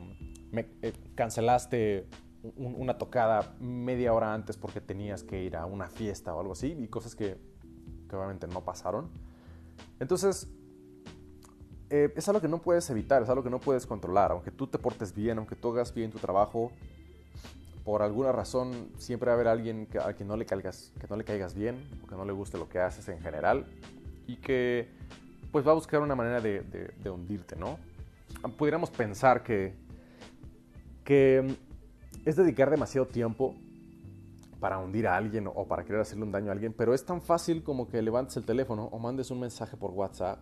me, 0.51 0.67
eh, 0.81 0.93
cancelaste 1.15 2.07
una 2.55 2.97
tocada 2.97 3.55
media 3.59 4.13
hora 4.13 4.33
antes 4.33 4.55
porque 4.55 4.79
tenías 4.79 5.23
que 5.23 5.43
ir 5.43 5.57
a 5.57 5.65
una 5.65 5.89
fiesta 5.89 6.33
o 6.33 6.39
algo 6.39 6.53
así, 6.53 6.75
y 6.79 6.87
cosas 6.87 7.15
que, 7.15 7.37
que 8.07 8.15
obviamente 8.15 8.47
no 8.47 8.63
pasaron. 8.63 9.09
Entonces, 9.99 10.47
es 11.89 12.27
algo 12.29 12.39
que 12.39 12.47
no 12.47 12.61
puedes 12.61 12.87
evitar, 12.91 13.23
es 13.23 13.29
algo 13.29 13.43
que 13.43 13.49
no 13.49 13.59
puedes 13.59 13.87
controlar, 13.87 14.31
aunque 14.31 14.51
tú 14.51 14.67
te 14.67 14.77
portes 14.77 15.13
bien, 15.13 15.39
aunque 15.39 15.55
tú 15.55 15.71
hagas 15.71 15.93
bien 15.93 16.11
tu 16.11 16.19
trabajo, 16.19 16.71
por 17.89 18.03
alguna 18.03 18.31
razón 18.31 18.91
siempre 18.99 19.29
va 19.29 19.31
a 19.31 19.35
haber 19.35 19.47
alguien 19.47 19.87
a 20.05 20.13
quien 20.13 20.27
no 20.27 20.37
le 20.37 20.45
caigas, 20.45 20.93
que 21.01 21.07
no 21.09 21.15
le 21.15 21.23
caigas 21.23 21.55
bien 21.55 21.89
o 22.03 22.07
que 22.07 22.13
no 22.13 22.23
le 22.23 22.31
guste 22.33 22.59
lo 22.59 22.69
que 22.69 22.77
haces 22.77 23.09
en 23.09 23.19
general 23.19 23.65
y 24.27 24.35
que 24.35 24.87
pues 25.51 25.65
va 25.65 25.71
a 25.71 25.73
buscar 25.73 25.99
una 25.99 26.13
manera 26.13 26.39
de, 26.39 26.61
de, 26.61 27.09
hundirte, 27.09 27.55
¿no? 27.55 27.79
Pudiéramos 28.59 28.91
pensar 28.91 29.41
que, 29.41 29.73
que 31.03 31.57
es 32.25 32.35
dedicar 32.35 32.69
demasiado 32.69 33.07
tiempo 33.07 33.55
para 34.59 34.77
hundir 34.77 35.07
a 35.07 35.17
alguien 35.17 35.47
o 35.47 35.67
para 35.67 35.83
querer 35.83 36.01
hacerle 36.01 36.25
un 36.25 36.31
daño 36.31 36.49
a 36.49 36.51
alguien, 36.51 36.73
pero 36.73 36.93
es 36.93 37.03
tan 37.03 37.23
fácil 37.23 37.63
como 37.63 37.87
que 37.87 38.03
levantes 38.03 38.37
el 38.37 38.45
teléfono 38.45 38.85
o 38.91 38.99
mandes 38.99 39.31
un 39.31 39.39
mensaje 39.39 39.77
por 39.77 39.89
WhatsApp 39.89 40.37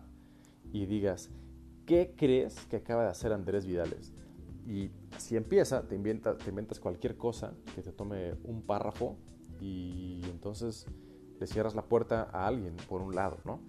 y 0.70 0.84
digas, 0.84 1.30
¿qué 1.86 2.12
crees 2.14 2.66
que 2.66 2.76
acaba 2.76 3.04
de 3.04 3.08
hacer 3.08 3.32
Andrés 3.32 3.64
Vidales? 3.64 4.12
Y 4.68 4.90
así 5.16 5.34
empieza, 5.34 5.88
te, 5.88 5.94
inventa, 5.94 6.36
te 6.36 6.50
inventas 6.50 6.78
cualquier 6.78 7.16
cosa 7.16 7.54
que 7.74 7.80
te 7.80 7.90
tome 7.90 8.34
un 8.44 8.60
párrafo 8.60 9.16
y 9.62 10.20
entonces 10.24 10.86
le 11.40 11.46
cierras 11.46 11.74
la 11.74 11.86
puerta 11.86 12.28
a 12.30 12.46
alguien 12.46 12.76
por 12.86 13.00
un 13.00 13.14
lado, 13.14 13.38
¿no? 13.46 13.60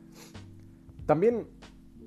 También 1.06 1.48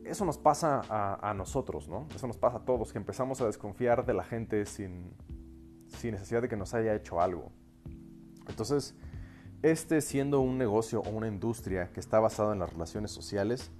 eso 0.05 0.27
nos 0.27 0.37
pasa 0.37 0.83
a, 0.91 1.33
nosotros, 1.33 1.89
¿no? 1.89 2.07
Eso 2.15 2.27
nos 2.27 2.37
pasa 2.37 2.59
a 2.59 2.65
todos, 2.67 2.93
que 2.93 2.99
empezamos 2.99 3.41
a 3.41 3.47
desconfiar 3.47 4.05
de 4.05 4.13
la 4.13 4.25
gente 4.25 4.67
sin, 4.67 5.15
sin 5.87 6.13
necesidad 6.13 6.43
de 6.43 6.51
que 6.51 6.57
nos 6.59 6.75
haya 6.75 6.95
hecho 6.95 7.19
algo. 7.19 7.51
Entonces, 8.47 8.95
este 9.63 10.03
siendo 10.03 10.41
un 10.41 10.59
negocio 10.59 11.01
o 11.01 11.09
una 11.09 11.29
industria 11.29 11.91
que 11.95 12.01
está 12.01 12.21
basada 12.21 12.53
en 12.53 12.59
las 12.59 12.71
relaciones 12.71 13.11
sociales, 13.11 13.71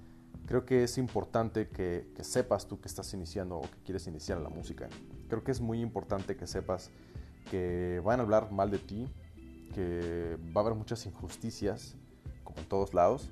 creo 0.45 0.65
que 0.65 0.83
es 0.83 0.97
importante 0.97 1.69
que, 1.69 2.11
sepas 2.21 2.67
tú 2.67 2.79
que 2.79 2.87
estás 2.87 3.13
iniciando 3.13 3.57
o 3.57 3.61
que 3.61 3.77
quieres 3.85 4.07
iniciar 4.07 4.39
la 4.39 4.49
música. 4.49 4.89
Creo 5.29 5.43
que 5.43 5.51
es 5.51 5.61
muy 5.61 5.81
importante 5.81 6.35
que 6.35 6.47
sepas 6.47 6.91
que 7.49 8.01
van 8.03 8.19
a 8.19 8.23
hablar 8.23 8.51
mal 8.51 8.71
de 8.71 8.79
ti, 8.79 9.09
que 9.73 10.37
va 10.55 10.61
a 10.61 10.65
haber 10.65 10.75
muchas 10.75 11.05
injusticias, 11.05 11.95
como 12.43 12.59
en 12.59 12.65
todos 12.65 12.93
lados, 12.93 13.29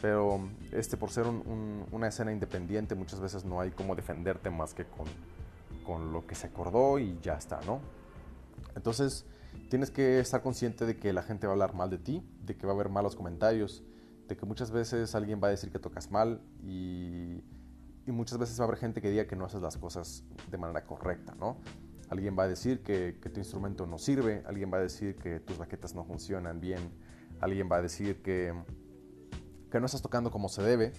pero 0.00 0.40
este, 0.72 0.96
por 0.96 1.10
ser 1.10 1.26
una 1.26 2.08
escena 2.08 2.32
independiente 2.32 2.94
muchas 2.94 3.20
veces 3.20 3.44
no 3.44 3.60
hay 3.60 3.70
cómo 3.70 3.94
defenderte 3.94 4.50
más 4.50 4.74
que 4.74 4.84
con, 4.84 5.06
con 5.84 6.12
lo 6.12 6.26
que 6.26 6.34
se 6.34 6.48
acordó 6.48 6.98
y 6.98 7.18
ya 7.22 7.34
está, 7.34 7.60
¿no? 7.66 7.80
Entonces 8.74 9.24
tienes 9.70 9.90
que 9.90 10.18
estar 10.18 10.42
consciente 10.42 10.84
de 10.86 10.96
que 10.96 11.12
la 11.12 11.22
gente 11.22 11.46
va 11.46 11.52
a 11.52 11.54
hablar 11.54 11.74
mal 11.74 11.90
de 11.90 11.98
ti, 11.98 12.22
de 12.42 12.56
que 12.56 12.66
va 12.66 12.72
a 12.72 12.74
haber 12.74 12.88
malos 12.88 13.14
comentarios, 13.14 13.82
de 14.28 14.36
que 14.36 14.46
muchas 14.46 14.70
veces 14.70 15.14
alguien 15.14 15.40
va 15.42 15.48
a 15.48 15.50
decir 15.50 15.70
que 15.70 15.78
tocas 15.78 16.10
mal 16.10 16.40
y, 16.62 17.42
muchas 18.06 18.38
veces 18.38 18.58
va 18.60 18.64
a 18.64 18.68
haber 18.68 18.78
gente 18.78 19.00
que 19.00 19.10
diga 19.10 19.26
que 19.26 19.34
no 19.34 19.46
haces 19.46 19.62
las 19.62 19.76
cosas 19.78 20.24
de 20.50 20.58
manera 20.58 20.84
correcta, 20.84 21.34
¿no? 21.34 21.58
Alguien 22.10 22.36
va 22.38 22.44
a 22.44 22.48
decir 22.48 22.82
que, 22.82 23.12
tu 23.12 23.40
instrumento 23.40 23.86
no 23.86 23.98
sirve, 23.98 24.42
alguien 24.46 24.70
va 24.72 24.76
a 24.76 24.80
decir 24.82 25.16
que 25.16 25.40
tus 25.40 25.56
baquetas 25.58 25.94
no 25.94 26.04
funcionan 26.04 26.60
bien, 26.60 26.92
alguien 27.40 27.68
va 27.70 27.76
a 27.76 27.82
decir 27.82 28.22
que, 28.22 28.54
que 29.70 29.80
no 29.80 29.86
estás 29.86 30.02
tocando 30.02 30.30
como 30.30 30.48
se 30.48 30.62
debe. 30.62 30.92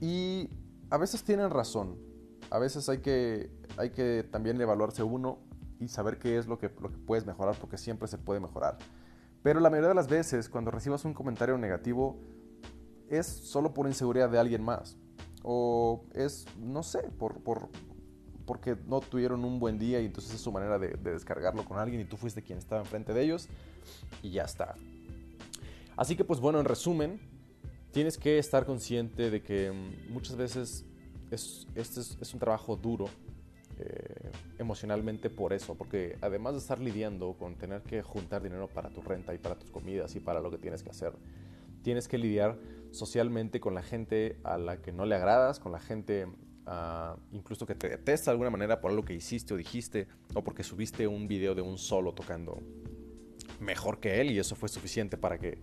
Y 0.00 0.48
a 0.90 0.96
veces 0.96 1.24
tienen 1.24 1.50
razón, 1.50 1.98
a 2.50 2.58
veces 2.58 2.88
hay 2.88 2.98
que, 2.98 3.50
hay 3.76 3.90
que 3.90 4.26
también 4.30 4.60
evaluarse 4.60 5.02
uno 5.02 5.40
y 5.80 5.88
saber 5.88 6.18
qué 6.18 6.38
es 6.38 6.46
lo 6.46 6.58
que, 6.58 6.70
lo 6.80 6.90
que 6.90 6.98
puedes 6.98 7.26
mejorar, 7.26 7.56
porque 7.60 7.78
siempre 7.78 8.08
se 8.08 8.18
puede 8.18 8.40
mejorar. 8.40 8.78
Pero 9.42 9.60
la 9.60 9.70
mayoría 9.70 9.90
de 9.90 9.94
las 9.94 10.08
veces 10.08 10.48
cuando 10.48 10.70
recibas 10.70 11.04
un 11.04 11.14
comentario 11.14 11.56
negativo 11.58 12.18
es 13.08 13.26
solo 13.26 13.72
por 13.72 13.86
inseguridad 13.86 14.30
de 14.30 14.38
alguien 14.38 14.62
más. 14.62 14.96
O 15.42 16.04
es, 16.12 16.46
no 16.58 16.82
sé, 16.82 17.02
por, 17.18 17.40
por, 17.42 17.68
porque 18.46 18.76
no 18.86 19.00
tuvieron 19.00 19.44
un 19.44 19.58
buen 19.58 19.78
día 19.78 20.00
y 20.00 20.06
entonces 20.06 20.34
es 20.34 20.40
su 20.40 20.50
manera 20.50 20.78
de, 20.78 20.88
descargarlo 20.96 21.64
con 21.64 21.78
alguien 21.78 22.00
y 22.00 22.04
tú 22.04 22.16
fuiste 22.16 22.42
quien 22.42 22.58
estaba 22.58 22.80
enfrente 22.80 23.12
de 23.12 23.22
ellos 23.22 23.48
y 24.22 24.30
ya 24.30 24.42
está. 24.42 24.74
Así 25.96 26.16
que 26.16 26.24
pues 26.24 26.40
bueno, 26.40 26.58
en 26.58 26.64
resumen, 26.64 27.20
tienes 27.92 28.18
que 28.18 28.38
estar 28.38 28.66
consciente 28.66 29.30
de 29.30 29.42
que 29.42 29.70
mm, 29.70 30.12
muchas 30.12 30.36
veces 30.36 30.84
es, 31.30 31.66
este 31.74 32.00
es 32.00 32.34
un 32.34 32.40
trabajo 32.40 32.76
duro 32.76 33.06
eh, 33.78 34.15
emocionalmente 34.58 35.30
por 35.30 35.52
eso, 35.52 35.74
porque 35.74 36.16
además 36.20 36.54
de 36.54 36.60
estar 36.60 36.80
lidiando 36.80 37.34
con 37.34 37.56
tener 37.56 37.82
que 37.82 38.02
juntar 38.02 38.42
dinero 38.42 38.68
para 38.68 38.90
tu 38.90 39.02
renta 39.02 39.34
y 39.34 39.38
para 39.38 39.56
tus 39.56 39.70
comidas 39.70 40.14
y 40.16 40.20
para 40.20 40.40
lo 40.40 40.50
que 40.50 40.58
tienes 40.58 40.82
que 40.82 40.90
hacer, 40.90 41.12
tienes 41.82 42.08
que 42.08 42.18
lidiar 42.18 42.58
socialmente 42.90 43.60
con 43.60 43.74
la 43.74 43.82
gente 43.82 44.38
a 44.44 44.58
la 44.58 44.78
que 44.80 44.92
no 44.92 45.04
le 45.06 45.14
agradas, 45.14 45.60
con 45.60 45.72
la 45.72 45.80
gente 45.80 46.26
ah, 46.66 47.16
incluso 47.32 47.66
que 47.66 47.74
te 47.74 47.88
detesta 47.88 48.30
de 48.30 48.32
alguna 48.32 48.50
manera 48.50 48.80
por 48.80 48.90
algo 48.90 49.04
que 49.04 49.14
hiciste 49.14 49.54
o 49.54 49.56
dijiste, 49.56 50.08
o 50.34 50.42
porque 50.42 50.62
subiste 50.62 51.06
un 51.06 51.28
video 51.28 51.54
de 51.54 51.62
un 51.62 51.78
solo 51.78 52.12
tocando 52.12 52.62
mejor 53.60 54.00
que 54.00 54.20
él 54.20 54.30
y 54.30 54.38
eso 54.38 54.56
fue 54.56 54.68
suficiente 54.68 55.16
para 55.16 55.38
que, 55.38 55.58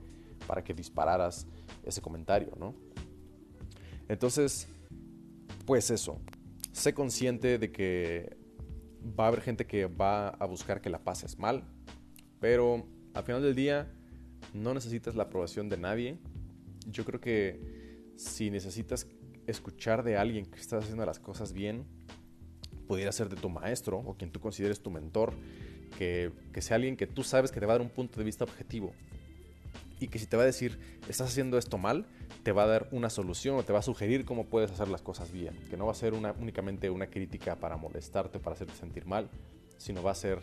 para 0.48 0.64
que 0.64 0.74
dispararas 0.74 1.48
ese 1.84 2.02
comentario, 2.02 2.54
¿no? 2.58 2.76
Entonces, 4.08 4.68
pues 5.66 5.90
eso, 5.92 6.20
sé 6.72 6.94
consciente 6.94 7.58
de 7.58 7.72
que 7.72 8.38
va 9.04 9.26
a 9.26 9.28
haber 9.28 9.42
gente 9.42 9.66
que 9.66 9.86
va 9.86 10.30
a 10.30 10.46
buscar 10.46 10.82
que 10.82 10.90
la 10.90 11.04
pases 11.04 11.40
mal, 11.40 11.64
pero 12.40 12.86
al 13.14 13.24
final 13.24 13.42
del 13.42 13.56
día 13.56 13.92
no 14.54 14.74
necesitas 14.74 15.16
la 15.16 15.24
aprobación 15.24 15.70
de 15.70 15.78
nadie. 15.78 16.18
Yo 16.88 17.06
creo 17.06 17.20
que 17.20 18.12
si 18.16 18.50
necesitas 18.50 19.08
escuchar 19.48 20.04
de 20.04 20.18
alguien 20.18 20.46
que 20.46 20.60
está 20.60 20.78
haciendo 20.78 21.06
las 21.06 21.20
cosas 21.20 21.54
bien, 21.54 21.86
pudiera 22.88 23.12
ser 23.12 23.30
de 23.30 23.36
tu 23.36 23.50
maestro 23.50 24.00
o 24.00 24.16
quien 24.16 24.32
tú 24.32 24.40
consideres 24.40 24.82
tu 24.82 24.92
mentor, 24.92 25.34
que, 25.98 26.32
que 26.52 26.62
sea 26.62 26.76
alguien 26.76 26.98
que 26.98 27.08
tú 27.08 27.24
sabes 27.24 27.52
que 27.52 27.60
te 27.60 27.66
va 27.66 27.74
a 27.74 27.78
dar 27.78 27.86
un 27.86 27.94
punto 27.94 28.20
de 28.20 28.26
vista 28.26 28.44
objetivo 28.44 28.94
y 30.04 30.10
que 30.10 30.20
si 30.20 30.26
te 30.28 30.36
va 30.36 30.44
a 30.44 30.46
decir, 30.46 30.78
estás 31.08 31.30
haciendo 31.30 31.58
esto 31.58 31.78
mal, 31.78 32.06
te 32.44 32.52
va 32.52 32.64
a 32.64 32.68
dar 32.68 32.90
una 32.92 33.10
solución 33.10 33.56
o 33.56 33.64
te 33.64 33.72
va 33.72 33.80
a 33.80 33.84
sugerir 33.84 34.26
cómo 34.26 34.48
puedes 34.48 34.70
hacer 34.70 34.90
las 34.90 35.02
cosas 35.02 35.32
bien. 35.32 35.58
Que 35.70 35.78
no 35.78 35.86
va 35.86 35.94
a 35.94 35.96
ser 35.96 36.14
una, 36.14 36.34
únicamente 36.34 36.90
una 36.90 37.08
crítica 37.08 37.56
para 37.56 37.78
molestarte, 37.78 38.38
para 38.38 38.56
hacerte 38.56 38.76
sentir 38.76 39.06
mal, 39.06 39.30
sino 39.78 40.04
va 40.04 40.12
a 40.12 40.16
ser 40.16 40.40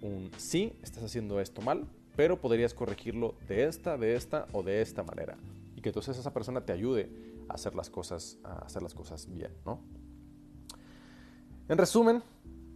un, 0.00 0.30
sí, 0.38 0.72
estás 0.82 1.04
haciendo 1.04 1.40
esto 1.40 1.60
mal, 1.60 1.86
pero 2.16 2.40
podrías 2.40 2.72
corregirlo 2.72 3.34
de 3.48 3.64
esta, 3.64 3.98
de 3.98 4.16
esta 4.16 4.46
o 4.52 4.62
de 4.62 4.80
esta 4.80 5.02
manera. 5.02 5.36
Y 5.76 5.82
que 5.82 5.90
entonces 5.90 6.16
esa 6.16 6.32
persona 6.32 6.64
te 6.64 6.72
ayude 6.72 7.10
a 7.50 7.52
hacer 7.52 7.74
las 7.74 7.90
cosas, 7.90 8.38
a 8.44 8.60
hacer 8.60 8.80
las 8.80 8.94
cosas 8.94 9.28
bien, 9.30 9.52
¿no? 9.66 9.78
En 11.68 11.76
resumen, 11.76 12.22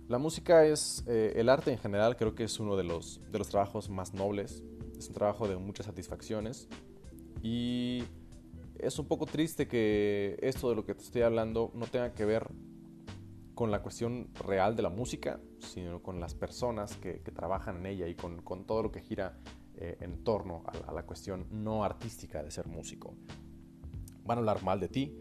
la 0.07 0.19
música 0.19 0.66
es, 0.66 1.02
eh, 1.07 1.33
el 1.37 1.49
arte 1.49 1.73
en 1.73 1.78
general 1.78 2.14
creo 2.14 2.35
que 2.35 2.45
es 2.45 2.61
uno 2.61 2.76
de 2.76 2.85
los, 2.85 3.23
de 3.33 3.38
los 3.38 3.49
trabajos 3.49 3.88
más 3.88 4.12
nobles, 4.12 4.62
es 4.99 5.09
un 5.09 5.15
trabajo 5.15 5.49
de 5.49 5.57
muchas 5.57 5.87
satisfacciones 5.87 6.69
y 7.43 8.03
es 8.79 8.99
un 8.99 9.07
poco 9.07 9.26
triste 9.26 9.69
que 9.69 10.37
esto 10.41 10.69
de 10.69 10.76
lo 10.76 10.85
que 10.85 10.95
te 10.95 11.03
estoy 11.03 11.23
hablando 11.23 11.71
no 11.75 11.87
tenga 11.87 12.12
que 12.12 12.25
ver 12.25 12.49
con 13.55 13.71
la 13.71 13.81
cuestión 13.81 14.29
real 14.47 14.76
de 14.76 14.83
la 14.83 14.91
música, 14.91 15.41
sino 15.61 16.03
con 16.03 16.21
las 16.21 16.35
personas 16.35 16.97
que, 16.97 17.15
trabajan 17.35 17.79
en 17.79 17.87
ella 17.87 18.07
y 18.07 18.15
con, 18.15 18.67
todo 18.67 18.83
lo 18.83 18.93
que 18.93 19.00
gira 19.00 19.38
eh, 19.76 19.97
en 20.00 20.23
torno 20.25 20.62
a, 20.87 20.93
la 20.93 21.05
cuestión 21.05 21.47
no 21.50 21.83
artística 21.83 22.43
de 22.43 22.50
ser 22.50 22.67
músico. 22.67 23.15
Van 24.25 24.37
a 24.37 24.41
hablar 24.41 24.62
mal 24.62 24.79
de 24.79 24.88
ti, 24.88 25.17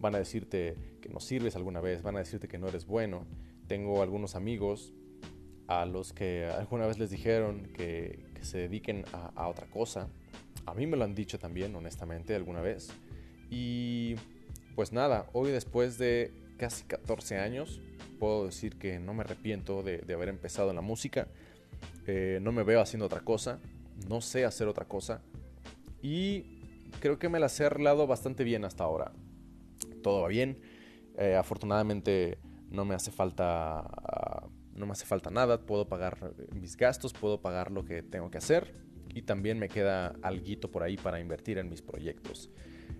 van 0.00 0.14
a 0.14 0.18
decirte 0.18 0.98
que 1.02 1.10
no 1.10 1.20
sirves 1.20 1.56
alguna 1.56 1.82
vez, 1.82 2.02
van 2.02 2.16
a 2.16 2.20
decirte 2.20 2.48
que 2.48 2.58
no 2.58 2.68
eres 2.68 2.86
bueno. 2.86 3.26
Tengo 3.66 4.02
algunos 4.02 4.34
amigos 4.34 4.94
a 5.66 5.84
los 5.84 6.14
que 6.14 6.46
alguna 6.46 6.86
vez 6.86 6.98
les 6.98 7.10
dijeron 7.10 7.68
que, 7.74 8.24
se 8.44 8.58
dediquen 8.58 9.04
a, 9.12 9.48
otra 9.48 9.66
cosa. 9.66 10.08
A 10.66 10.74
mí 10.74 10.86
me 10.86 10.96
lo 10.96 11.04
han 11.04 11.14
dicho 11.14 11.38
también, 11.38 11.74
honestamente, 11.74 12.34
alguna 12.34 12.60
vez. 12.60 12.90
Y 13.50 14.16
pues 14.74 14.92
nada, 14.92 15.26
hoy 15.32 15.50
después 15.50 15.98
de 15.98 16.32
casi 16.58 16.84
14 16.84 17.38
años, 17.38 17.80
puedo 18.18 18.46
decir 18.46 18.78
que 18.78 18.98
no 18.98 19.14
me 19.14 19.22
arrepiento 19.22 19.82
de, 19.82 20.02
haber 20.12 20.28
empezado 20.28 20.70
en 20.70 20.76
la 20.76 20.82
música. 20.82 21.28
Eh, 22.06 22.38
no 22.42 22.52
me 22.52 22.62
veo 22.62 22.80
haciendo 22.80 23.06
otra 23.06 23.20
cosa, 23.20 23.60
no 24.08 24.20
sé 24.20 24.44
hacer 24.44 24.68
otra 24.68 24.86
cosa. 24.86 25.20
Y 26.02 26.60
creo 27.00 27.18
que 27.18 27.28
me 27.28 27.40
las 27.40 27.58
he 27.60 27.66
arreglado 27.66 28.06
bastante 28.06 28.44
bien 28.44 28.64
hasta 28.64 28.84
ahora. 28.84 29.12
Todo 30.02 30.22
va 30.22 30.28
bien. 30.28 30.58
Eh, 31.16 31.36
afortunadamente 31.36 32.38
no 32.70 32.84
me 32.84 32.94
hace 32.94 33.10
falta 33.10 33.84
no 34.74 34.86
me 34.86 34.92
hace 34.92 35.06
falta 35.06 35.30
nada, 35.30 35.60
puedo 35.66 35.88
pagar 35.88 36.34
mis 36.54 36.76
gastos, 36.76 37.12
puedo 37.12 37.40
pagar 37.40 37.70
lo 37.70 37.84
que 37.84 38.02
tengo 38.02 38.30
que 38.30 38.38
hacer 38.38 38.74
y 39.14 39.22
también 39.22 39.58
me 39.58 39.68
queda 39.68 40.14
algo 40.22 40.70
por 40.70 40.82
ahí 40.82 40.96
para 40.96 41.20
invertir 41.20 41.58
en 41.58 41.68
mis 41.68 41.82
proyectos. 41.82 42.50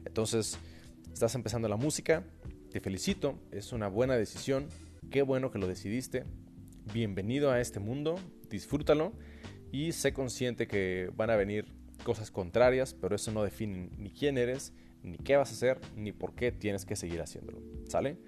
Entonces, 0.05 0.59
estás 1.12 1.35
empezando 1.35 1.68
la 1.68 1.77
música, 1.77 2.25
te 2.70 2.81
felicito, 2.81 3.38
es 3.51 3.72
una 3.72 3.88
buena 3.88 4.16
decisión, 4.16 4.68
qué 5.11 5.22
bueno 5.22 5.51
que 5.51 5.59
lo 5.59 5.66
decidiste, 5.66 6.25
bienvenido 6.92 7.51
a 7.51 7.61
este 7.61 7.81
mundo, 7.81 8.16
disfrútalo 8.51 9.12
y 9.72 9.92
sé 9.92 10.12
consciente 10.12 10.66
que 10.66 11.11
van 11.16 11.31
a 11.31 11.37
venir 11.37 11.66
cosas 12.05 12.31
contrarias, 12.31 12.94
pero 12.94 13.16
eso 13.16 13.33
no 13.33 13.42
define 13.42 13.90
ni 13.98 14.11
quién 14.11 14.38
eres, 14.38 14.72
ni 15.03 15.18
qué 15.18 15.37
vas 15.37 15.51
a 15.51 15.55
hacer, 15.55 15.81
ni 15.96 16.12
por 16.12 16.35
qué 16.35 16.53
tienes 16.53 16.85
que 16.85 16.96
seguir 16.96 17.20
haciéndolo. 17.20 17.61
¿Sale? 17.88 18.18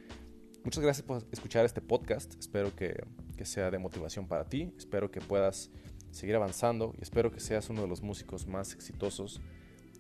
Muchas 0.64 0.83
gracias 0.83 1.07
por 1.07 1.23
escuchar 1.31 1.64
este 1.64 1.81
podcast. 1.81 2.35
Espero 2.40 2.75
que, 2.75 2.97
sea 3.44 3.70
de 3.70 3.79
motivación 3.79 4.27
para 4.27 4.44
ti. 4.44 4.72
Espero 4.77 5.11
que 5.11 5.20
puedas 5.20 5.70
seguir 6.11 6.35
avanzando 6.37 6.94
y 6.99 7.03
espero 7.03 7.31
que 7.31 7.40
seas 7.40 7.68
uno 7.68 7.83
de 7.83 7.88
los 7.88 8.03
músicos 8.03 8.46
más 8.46 8.72
exitosos 8.72 9.40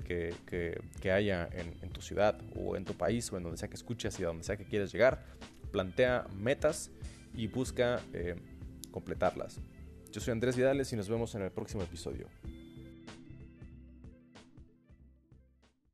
que, 0.04 1.10
haya 1.12 1.48
en, 1.52 1.90
tu 1.90 2.00
ciudad 2.00 2.38
o 2.54 2.76
en 2.76 2.84
tu 2.84 2.94
país 2.94 3.30
o 3.32 3.36
en 3.36 3.42
donde 3.42 3.58
sea 3.58 3.68
que 3.68 3.74
escuches 3.74 4.18
y 4.20 4.24
a 4.24 4.28
donde 4.28 4.44
sea 4.44 4.56
que 4.56 4.64
quieras 4.64 4.92
llegar. 4.92 5.24
Plantea 5.72 6.26
metas 6.36 6.90
y 7.34 7.48
busca 7.48 8.00
eh, 8.12 8.36
completarlas. 8.90 9.60
Yo 10.12 10.20
soy 10.20 10.32
Andrés 10.32 10.56
Vidales 10.56 10.92
y 10.92 10.96
nos 10.96 11.08
vemos 11.08 11.34
en 11.34 11.42
el 11.42 11.50
próximo 11.50 11.82
episodio. 11.82 12.28